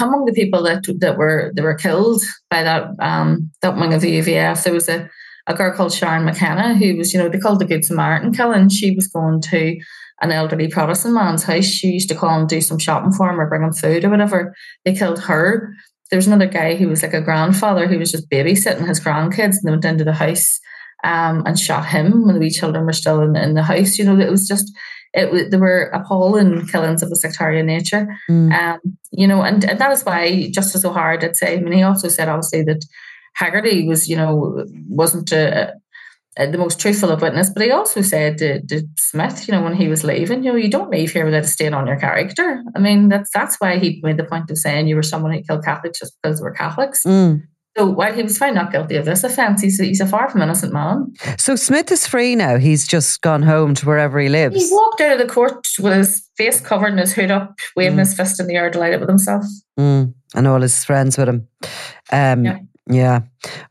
among 0.00 0.26
the 0.26 0.32
people 0.32 0.62
that 0.64 0.84
that 0.98 1.16
were 1.16 1.52
that 1.54 1.62
were 1.62 1.74
killed 1.74 2.22
by 2.50 2.62
that 2.62 2.90
um, 2.98 3.50
that 3.62 3.76
wing 3.76 3.94
of 3.94 4.02
the 4.02 4.18
UVF, 4.18 4.64
there 4.64 4.74
was 4.74 4.88
a, 4.90 5.08
a 5.46 5.54
girl 5.54 5.74
called 5.74 5.94
Sharon 5.94 6.26
McKenna 6.26 6.74
who 6.74 6.96
was, 6.96 7.14
you 7.14 7.18
know, 7.18 7.30
they 7.30 7.38
called 7.38 7.60
the 7.60 7.64
Good 7.64 7.86
Samaritan 7.86 8.34
killing. 8.34 8.68
She 8.68 8.94
was 8.94 9.06
going 9.06 9.40
to 9.42 9.78
an 10.20 10.32
elderly 10.32 10.68
Protestant 10.68 11.14
man's 11.14 11.44
house. 11.44 11.64
She 11.64 11.88
used 11.88 12.08
to 12.08 12.14
call 12.14 12.40
and 12.40 12.48
do 12.48 12.60
some 12.60 12.78
shopping 12.78 13.12
for 13.12 13.30
him 13.30 13.40
or 13.40 13.48
bring 13.48 13.62
him 13.62 13.72
food 13.72 14.04
or 14.04 14.10
whatever. 14.10 14.54
They 14.84 14.94
killed 14.94 15.20
her. 15.20 15.74
There 16.10 16.16
was 16.16 16.26
another 16.26 16.46
guy 16.46 16.74
who 16.74 16.88
was 16.88 17.02
like 17.02 17.14
a 17.14 17.20
grandfather 17.20 17.86
who 17.86 17.98
was 17.98 18.10
just 18.10 18.30
babysitting 18.30 18.86
his 18.86 19.00
grandkids 19.00 19.56
and 19.56 19.60
they 19.64 19.70
went 19.70 19.84
into 19.84 20.04
the 20.04 20.12
house 20.12 20.58
um, 21.04 21.42
and 21.46 21.58
shot 21.58 21.86
him 21.86 22.26
when 22.26 22.34
the 22.34 22.40
wee 22.40 22.50
children 22.50 22.86
were 22.86 22.92
still 22.92 23.20
in, 23.20 23.36
in 23.36 23.54
the 23.54 23.62
house. 23.62 23.98
You 23.98 24.04
know, 24.04 24.18
it 24.18 24.30
was 24.30 24.48
just, 24.48 24.72
it 25.14 25.30
was, 25.30 25.50
there 25.50 25.60
were 25.60 25.90
appalling 25.94 26.66
killings 26.66 27.02
of 27.02 27.12
a 27.12 27.16
sectarian 27.16 27.66
nature. 27.66 28.08
Mm. 28.30 28.52
Um, 28.52 28.80
you 29.12 29.26
know, 29.26 29.42
and, 29.42 29.64
and 29.64 29.78
that 29.78 29.92
is 29.92 30.04
why 30.04 30.50
Justice 30.50 30.84
O'Hara 30.84 31.18
did 31.18 31.36
say, 31.36 31.56
I 31.56 31.60
mean, 31.60 31.74
he 31.74 31.82
also 31.82 32.08
said 32.08 32.28
obviously 32.28 32.62
that 32.64 32.84
Haggarty 33.38 33.86
was, 33.86 34.08
you 34.08 34.16
know, 34.16 34.64
wasn't 34.88 35.30
a, 35.32 35.74
the 36.46 36.58
most 36.58 36.80
truthful 36.80 37.10
of 37.10 37.20
witness. 37.20 37.50
But 37.50 37.64
he 37.64 37.70
also 37.70 38.02
said 38.02 38.38
to, 38.38 38.62
to, 38.66 38.86
Smyth, 38.96 39.48
you 39.48 39.52
know, 39.52 39.62
when 39.62 39.74
he 39.74 39.88
was 39.88 40.04
leaving, 40.04 40.44
you 40.44 40.52
know, 40.52 40.56
you 40.56 40.70
don't 40.70 40.90
leave 40.90 41.12
here 41.12 41.24
without 41.24 41.44
a 41.44 41.48
stain 41.48 41.74
on 41.74 41.86
your 41.86 41.98
character. 41.98 42.62
I 42.74 42.78
mean, 42.78 43.08
that's 43.08 43.30
that's 43.32 43.56
why 43.60 43.78
he 43.78 44.00
made 44.02 44.16
the 44.16 44.24
point 44.24 44.50
of 44.50 44.58
saying 44.58 44.86
you 44.86 44.96
were 44.96 45.02
someone 45.02 45.32
who 45.32 45.42
killed 45.42 45.64
Catholics 45.64 45.98
just 45.98 46.16
because 46.22 46.38
they 46.38 46.44
were 46.44 46.52
Catholics. 46.52 47.02
Mm. 47.04 47.42
So 47.76 47.86
while 47.86 48.12
he 48.12 48.24
was 48.24 48.36
found 48.36 48.56
not 48.56 48.72
guilty 48.72 48.96
of 48.96 49.04
this 49.04 49.22
offence, 49.22 49.62
he's, 49.62 49.78
he's 49.78 50.00
a 50.00 50.06
far 50.06 50.28
from 50.28 50.42
innocent 50.42 50.72
man. 50.72 51.12
So 51.38 51.54
Smyth 51.54 51.92
is 51.92 52.08
free 52.08 52.34
now. 52.34 52.56
He's 52.56 52.88
just 52.88 53.20
gone 53.20 53.42
home 53.42 53.74
to 53.76 53.86
wherever 53.86 54.18
he 54.18 54.28
lives. 54.28 54.68
He 54.68 54.74
walked 54.74 55.00
out 55.00 55.12
of 55.12 55.18
the 55.24 55.32
court 55.32 55.68
with 55.78 55.96
his 55.96 56.28
face 56.36 56.60
covered 56.60 56.88
and 56.88 56.98
his 56.98 57.12
hood 57.12 57.30
up, 57.30 57.56
waving 57.76 57.96
mm. 57.96 58.00
his 58.00 58.14
fist 58.14 58.40
in 58.40 58.48
the 58.48 58.56
air, 58.56 58.68
delighted 58.68 58.98
with 58.98 59.08
himself. 59.08 59.44
Mm. 59.78 60.12
And 60.34 60.46
all 60.48 60.60
his 60.60 60.82
friends 60.84 61.16
with 61.16 61.28
him. 61.28 61.46
Um, 62.10 62.44
yeah. 62.44 62.58
Yeah. 62.88 63.20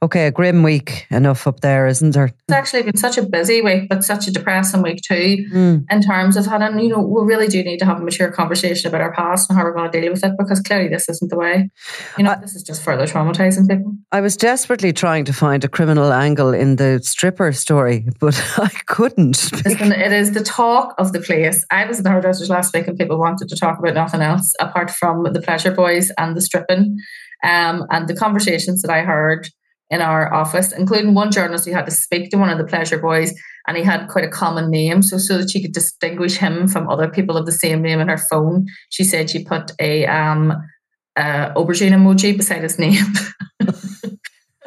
Okay, 0.02 0.28
a 0.28 0.32
grim 0.32 0.64
week 0.64 1.08
enough 1.10 1.48
up 1.48 1.60
there, 1.60 1.88
isn't 1.88 2.12
there? 2.12 2.26
It's 2.26 2.52
actually 2.52 2.84
been 2.84 2.98
such 2.98 3.18
a 3.18 3.24
busy 3.24 3.62
week, 3.62 3.90
but 3.90 4.04
such 4.04 4.28
a 4.28 4.32
depressing 4.32 4.82
week 4.82 5.02
too, 5.02 5.46
mm. 5.52 5.86
in 5.90 6.02
terms 6.02 6.38
of 6.38 6.46
having, 6.46 6.80
you 6.80 6.90
know, 6.90 7.02
we 7.02 7.26
really 7.26 7.48
do 7.48 7.62
need 7.64 7.80
to 7.80 7.86
have 7.86 8.00
a 8.00 8.04
mature 8.04 8.32
conversation 8.32 8.88
about 8.88 9.02
our 9.02 9.14
past 9.14 9.50
and 9.50 9.58
how 9.58 9.66
we're 9.66 9.74
going 9.74 9.92
to 9.92 10.02
deal 10.02 10.12
with 10.12 10.24
it 10.24 10.34
because 10.38 10.62
clearly 10.62 10.88
this 10.88 11.10
isn't 11.10 11.30
the 11.30 11.38
way. 11.38 11.70
You 12.18 12.24
know, 12.24 12.32
I, 12.32 12.36
this 12.36 12.56
is 12.56 12.64
just 12.64 12.82
further 12.82 13.06
traumatizing 13.06 13.68
people. 13.68 13.94
I 14.12 14.22
was 14.22 14.38
desperately 14.38 14.94
trying 14.94 15.26
to 15.26 15.34
find 15.34 15.64
a 15.66 15.68
criminal 15.68 16.14
angle 16.14 16.54
in 16.54 16.78
the 16.78 17.02
stripper 17.04 17.52
story, 17.52 18.08
but 18.20 18.42
I 18.58 18.70
couldn't. 18.86 19.52
Listen, 19.66 19.92
it 19.92 20.14
is 20.14 20.32
the 20.32 20.44
talk 20.44 20.96
of 20.98 21.12
the 21.12 21.20
place. 21.20 21.66
I 21.72 21.86
was 21.86 21.98
in 21.98 22.04
the 22.04 22.10
hairdressers 22.10 22.50
last 22.50 22.74
week 22.74 22.88
and 22.88 22.98
people 22.98 23.20
wanted 23.20 23.50
to 23.50 23.56
talk 23.56 23.80
about 23.80 23.96
nothing 23.96 24.22
else 24.22 24.54
apart 24.60 24.92
from 24.92 25.24
the 25.24 25.42
pleasure 25.42 25.72
boys 25.72 26.12
and 26.18 26.38
the 26.38 26.42
stripping. 26.42 26.98
Um, 27.44 27.86
and 27.90 28.08
the 28.08 28.16
conversations 28.16 28.82
that 28.82 28.92
I 28.92 29.02
heard 29.02 29.50
in 29.90 30.02
our 30.02 30.34
office, 30.34 30.72
including 30.72 31.14
one 31.14 31.32
journalist 31.32 31.66
who 31.66 31.74
had 31.74 31.86
to 31.86 31.92
speak 31.92 32.30
to 32.32 32.38
one 32.38 32.50
of 32.50 32.58
the 32.58 32.66
pleasure 32.66 33.00
boys, 33.00 33.34
and 33.68 33.78
he 33.78 33.84
had 33.84 34.08
quite 34.08 34.26
a 34.26 34.30
common 34.30 34.70
name, 34.70 35.02
so 35.02 35.18
so 35.18 35.38
that 35.38 35.50
she 35.50 35.62
could 35.62 35.74
distinguish 35.74 36.38
him 36.38 36.68
from 36.68 36.90
other 36.90 37.08
people 37.08 37.38
of 37.38 37.46
the 37.46 37.52
same 37.52 37.82
name 37.82 38.00
in 38.00 38.08
her 38.08 38.18
phone. 38.18 38.68
She 38.90 39.04
said 39.04 39.30
she 39.30 39.44
put 39.44 39.72
a 39.80 40.06
um, 40.08 40.52
uh, 41.16 41.54
aubergine 41.54 41.92
emoji 41.92 42.36
beside 42.36 42.64
his 42.64 42.80
name. 42.80 43.06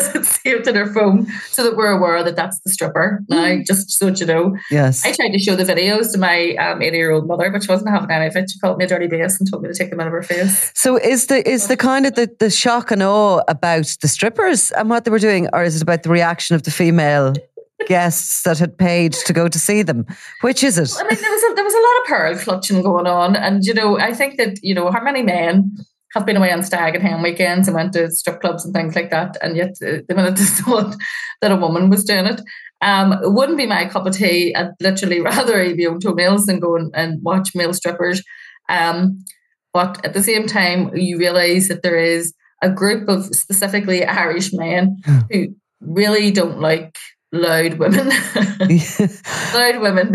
saved 0.23 0.67
in 0.67 0.75
her 0.75 0.87
phone 0.93 1.27
so 1.49 1.63
that 1.63 1.77
we're 1.77 1.91
aware 1.91 2.23
that 2.23 2.37
that's 2.37 2.61
the 2.61 2.71
stripper 2.71 3.23
now, 3.29 3.45
mm. 3.45 3.67
just 3.67 3.91
so 3.91 4.09
you 4.09 4.27
know. 4.27 4.57
Yes. 4.71 5.05
I 5.05 5.13
tried 5.13 5.31
to 5.31 5.39
show 5.39 5.57
the 5.57 5.65
videos 5.65 6.13
to 6.13 6.19
my 6.19 6.55
um, 6.57 6.83
80 6.83 6.97
year 6.97 7.11
old 7.13 7.27
mother, 7.27 7.51
but 7.51 7.63
she 7.63 7.71
wasn't 7.71 7.91
having 7.91 8.11
any 8.11 8.27
of 8.27 8.37
it. 8.37 8.51
She 8.51 8.59
called 8.59 8.79
me 8.79 8.85
a 8.85 8.89
dirty 8.89 9.07
bass 9.07 9.39
and 9.39 9.51
told 9.51 9.63
me 9.63 9.69
to 9.69 9.75
take 9.75 9.91
them 9.91 10.01
out 10.01 10.07
of 10.07 10.13
her 10.13 10.23
face. 10.23 10.73
So 10.75 10.97
is 10.97 11.27
the 11.27 11.49
is 11.49 11.69
the 11.69 11.77
kind 11.77 12.07
of 12.07 12.15
the, 12.15 12.31
the 12.39 12.51
shock 12.51 12.91
and 12.91 13.03
awe 13.03 13.43
about 13.49 13.97
the 14.01 14.09
strippers 14.09 14.71
and 14.73 14.91
what 14.91 15.05
they 15.05 15.11
were 15.11 15.19
doing, 15.19 15.49
or 15.53 15.63
is 15.63 15.77
it 15.77 15.83
about 15.83 16.03
the 16.03 16.11
reaction 16.11 16.57
of 16.57 16.63
the 16.63 16.71
female 16.71 17.35
guests 17.87 18.43
that 18.43 18.59
had 18.59 18.77
paid 18.77 19.13
to 19.13 19.33
go 19.33 19.49
to 19.49 19.59
see 19.59 19.83
them. 19.83 20.07
Which 20.43 20.63
is 20.63 20.79
it? 20.79 20.93
I 20.99 21.03
mean, 21.03 21.21
there 21.21 21.31
was 21.31 21.43
a, 21.43 21.55
there 21.55 21.65
was 21.65 21.75
a 21.75 21.77
lot 21.77 22.01
of 22.01 22.07
pearl 22.07 22.45
clutching 22.45 22.83
going 22.83 23.07
on, 23.07 23.37
and 23.37 23.65
you 23.65 23.75
know, 23.75 23.99
I 23.99 24.13
think 24.13 24.37
that 24.37 24.63
you 24.63 24.75
know 24.75 24.91
how 24.91 25.03
many 25.03 25.23
men 25.23 25.77
have 26.13 26.27
been 26.27 26.37
away 26.37 26.53
on 26.53 26.63
stag 26.63 26.95
and 26.95 27.05
hen 27.05 27.23
weekends 27.23 27.69
and 27.69 27.75
went 27.75 27.93
to 27.93 28.11
strip 28.11 28.41
clubs 28.41 28.65
and 28.65 28.75
things 28.75 28.97
like 28.97 29.11
that. 29.11 29.37
And 29.43 29.57
yet, 29.57 29.77
uh, 29.83 30.03
the 30.09 30.15
minute 30.15 30.37
they 30.37 30.45
thought 30.45 30.97
that 31.41 31.53
a 31.53 31.57
woman 31.57 31.91
was 31.91 32.05
doing 32.05 32.27
it, 32.27 32.41
um, 32.83 33.13
it 33.13 33.33
wouldn't 33.33 33.59
be 33.59 33.67
my 33.67 33.87
cup 33.87 34.07
of 34.07 34.15
tea. 34.15 34.55
I'd 34.55 34.71
literally 34.81 35.21
rather 35.33 35.63
eat 35.63 35.79
my 35.79 35.85
own 35.85 36.01
toenails 36.01 36.47
than 36.47 36.61
go 36.61 36.77
and, 36.77 36.91
and 36.95 37.23
watch 37.23 37.51
male 37.55 37.75
strippers 37.75 38.23
Um, 38.69 39.25
but 39.73 40.05
at 40.05 40.15
the 40.15 40.23
same 40.23 40.47
time, 40.47 40.97
you 40.97 41.19
realize 41.19 41.69
that 41.69 41.83
there 41.83 41.99
is 41.99 42.35
a 42.63 42.71
group 42.71 43.09
of 43.09 43.27
specifically 43.27 44.05
Irish 44.05 44.53
men 44.53 44.97
who 45.31 45.55
really 45.81 46.31
don't 46.31 46.61
like 46.61 46.97
loud 47.33 47.75
women, 47.75 48.09
loud 49.55 49.81
women 49.81 50.13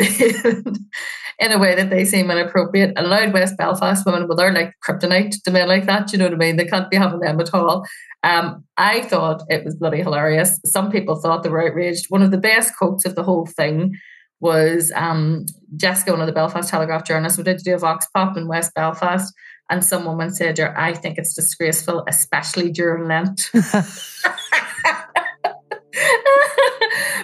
in 1.40 1.52
a 1.52 1.58
way 1.58 1.76
that 1.76 1.90
they 1.90 2.06
seem 2.06 2.32
inappropriate. 2.32 2.94
And 2.96 3.08
loud 3.08 3.34
West 3.34 3.58
Belfast 3.58 4.06
women, 4.06 4.28
well, 4.28 4.38
they're 4.38 4.54
like 4.54 4.74
kryptonite 4.88 5.42
to 5.44 5.52
men 5.52 5.68
like 5.68 5.86
that. 5.86 6.12
You 6.12 6.20
know 6.20 6.26
what 6.26 6.34
I 6.34 6.38
mean? 6.38 6.56
They 6.56 6.66
can't 6.66 6.90
be 6.90 6.98
having 6.98 7.20
them 7.20 7.40
at 7.40 7.54
all. 7.54 7.86
Um, 8.24 8.64
I 8.78 9.02
thought 9.02 9.44
it 9.50 9.64
was 9.64 9.76
bloody 9.76 10.02
hilarious. 10.02 10.60
Some 10.66 10.92
people 10.92 11.16
thought 11.16 11.44
they 11.44 11.50
were 11.50 11.68
outraged. 11.68 12.06
One 12.10 12.24
of 12.24 12.32
the 12.32 12.38
best 12.38 12.76
quotes 12.76 13.06
of 13.06 13.16
the 13.16 13.24
whole 13.24 13.46
thing 13.46 13.96
was 14.40 14.92
um, 14.96 15.46
Jessica, 15.76 16.12
one 16.12 16.22
of 16.22 16.28
the 16.28 16.34
Belfast 16.34 16.70
Telegraph 16.70 17.06
journalists, 17.06 17.38
we 17.38 17.44
did 17.44 17.58
do 17.58 17.76
a 17.76 17.78
vox 17.78 18.08
pop 18.14 18.38
in 18.38 18.48
West 18.48 18.74
Belfast, 18.74 19.34
and 19.70 19.84
some 19.84 20.06
woman 20.06 20.30
said, 20.30 20.60
I 20.60 20.94
think 20.94 21.18
it's 21.18 21.34
disgraceful, 21.34 22.04
especially 22.08 22.72
during 22.72 23.08
Lent. 23.08 23.50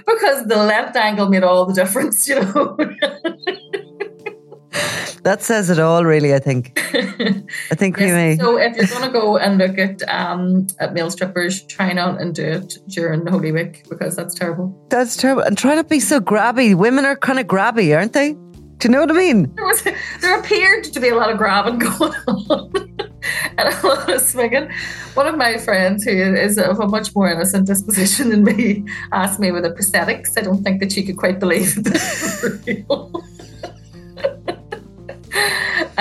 because 0.06 0.46
the 0.46 0.58
left 0.58 0.96
angle 0.96 1.30
made 1.30 1.44
all 1.44 1.66
the 1.66 1.74
difference, 1.74 2.28
you 2.28 2.36
know. 2.36 2.78
That 5.24 5.42
says 5.44 5.70
it 5.70 5.80
all, 5.80 6.04
really. 6.04 6.34
I 6.34 6.40
think. 6.40 6.74
I 6.78 7.76
think 7.76 7.98
yes, 8.00 8.08
we 8.08 8.12
may. 8.12 8.38
So, 8.38 8.58
if 8.58 8.76
you're 8.76 8.88
going 8.88 9.04
to 9.04 9.12
go 9.12 9.38
and 9.38 9.58
look 9.58 9.78
at 9.78 10.08
um, 10.10 10.68
at 10.80 10.94
male 10.94 11.12
strippers, 11.12 11.64
try 11.64 11.94
not 11.94 12.20
and 12.22 12.34
do 12.34 12.44
it 12.44 12.78
during 12.88 13.26
Holy 13.28 13.52
Week 13.52 13.86
because 13.90 14.16
that's 14.16 14.34
terrible. 14.34 14.76
That's 14.90 15.16
terrible, 15.16 15.44
and 15.44 15.58
try 15.58 15.76
not 15.76 15.84
to 15.84 15.90
be 15.90 16.00
so 16.00 16.20
grabby. 16.20 16.76
Women 16.76 17.06
are 17.06 17.16
kind 17.16 17.40
of 17.40 17.48
grabby, 17.48 17.96
aren't 17.96 18.14
they? 18.14 18.36
Do 18.82 18.88
you 18.88 18.94
know 18.94 19.02
what 19.02 19.12
I 19.12 19.14
mean? 19.14 19.54
There, 19.54 19.66
was, 19.66 19.84
there 20.22 20.40
appeared 20.40 20.86
to 20.86 21.00
be 21.00 21.10
a 21.10 21.16
lot 21.16 21.30
of 21.30 21.38
grabbing 21.38 21.78
going 21.98 22.14
on 22.28 22.74
and 23.60 23.70
a 23.70 23.88
lot 23.88 24.12
of 24.12 24.20
swinging. 24.22 24.72
One 25.14 25.28
of 25.28 25.38
my 25.38 25.60
friends, 25.60 26.04
who 26.04 26.10
is 26.10 26.58
of 26.58 26.80
a 26.80 26.88
much 26.88 27.14
more 27.14 27.30
innocent 27.30 27.68
disposition 27.68 28.30
than 28.30 28.44
me, 28.44 28.84
asked 29.12 29.40
me 29.40 29.52
with 29.52 29.66
a 29.66 29.70
prosthetics. 29.70 30.36
I 30.36 30.42
don't 30.42 30.64
think 30.64 30.80
that 30.80 30.92
she 30.92 31.04
could 31.04 31.18
quite 31.18 31.40
believe 31.40 31.76
that 31.76 31.92
this 31.92 32.42
was 32.42 32.66
real. 32.66 33.24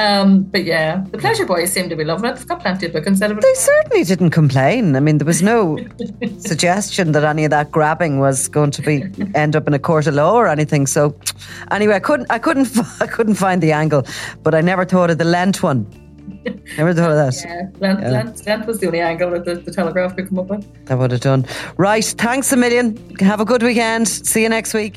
Um, 0.00 0.44
but 0.44 0.64
yeah, 0.64 1.04
the 1.10 1.18
Pleasure 1.18 1.44
Boys 1.44 1.72
seem 1.72 1.90
to 1.90 1.96
be 1.96 2.04
loving 2.04 2.30
it. 2.30 2.36
They've 2.36 2.46
got 2.46 2.60
plenty 2.60 2.86
of 2.86 2.92
bookings 2.92 3.20
out 3.20 3.30
of 3.30 3.38
it. 3.38 3.42
They 3.42 3.54
certainly 3.54 4.04
didn't 4.04 4.30
complain. 4.30 4.96
I 4.96 5.00
mean, 5.00 5.18
there 5.18 5.26
was 5.26 5.42
no 5.42 5.78
suggestion 6.38 7.12
that 7.12 7.22
any 7.22 7.44
of 7.44 7.50
that 7.50 7.70
grabbing 7.70 8.18
was 8.18 8.48
going 8.48 8.70
to 8.70 8.82
be 8.82 9.04
end 9.34 9.56
up 9.56 9.66
in 9.66 9.74
a 9.74 9.78
court 9.78 10.06
of 10.06 10.14
law 10.14 10.34
or 10.34 10.46
anything. 10.48 10.86
So, 10.86 11.14
anyway, 11.70 11.96
I 11.96 12.00
couldn't, 12.00 12.30
I 12.30 12.38
couldn't, 12.38 12.70
I 13.00 13.06
couldn't 13.06 13.34
find 13.34 13.62
the 13.62 13.72
angle, 13.72 14.06
but 14.42 14.54
I 14.54 14.62
never 14.62 14.86
thought 14.86 15.10
of 15.10 15.18
the 15.18 15.24
Lent 15.24 15.62
one. 15.62 15.86
Never 16.78 16.94
thought 16.94 17.10
of 17.10 17.16
that. 17.16 17.34
Yeah, 17.44 17.68
Lent, 17.80 18.00
yeah. 18.00 18.10
Lent, 18.10 18.46
Lent 18.46 18.66
was 18.66 18.78
the 18.78 18.86
only 18.86 19.00
angle 19.00 19.30
that 19.32 19.44
the, 19.44 19.56
the 19.56 19.70
Telegraph 19.72 20.16
could 20.16 20.28
come 20.28 20.38
up 20.38 20.46
with. 20.46 20.86
That 20.86 20.96
would 20.98 21.10
have 21.10 21.20
done. 21.20 21.44
Right, 21.76 22.04
thanks 22.04 22.52
a 22.52 22.56
million. 22.56 22.96
Have 23.20 23.40
a 23.40 23.44
good 23.44 23.62
weekend. 23.62 24.08
See 24.08 24.42
you 24.42 24.48
next 24.48 24.72
week. 24.72 24.96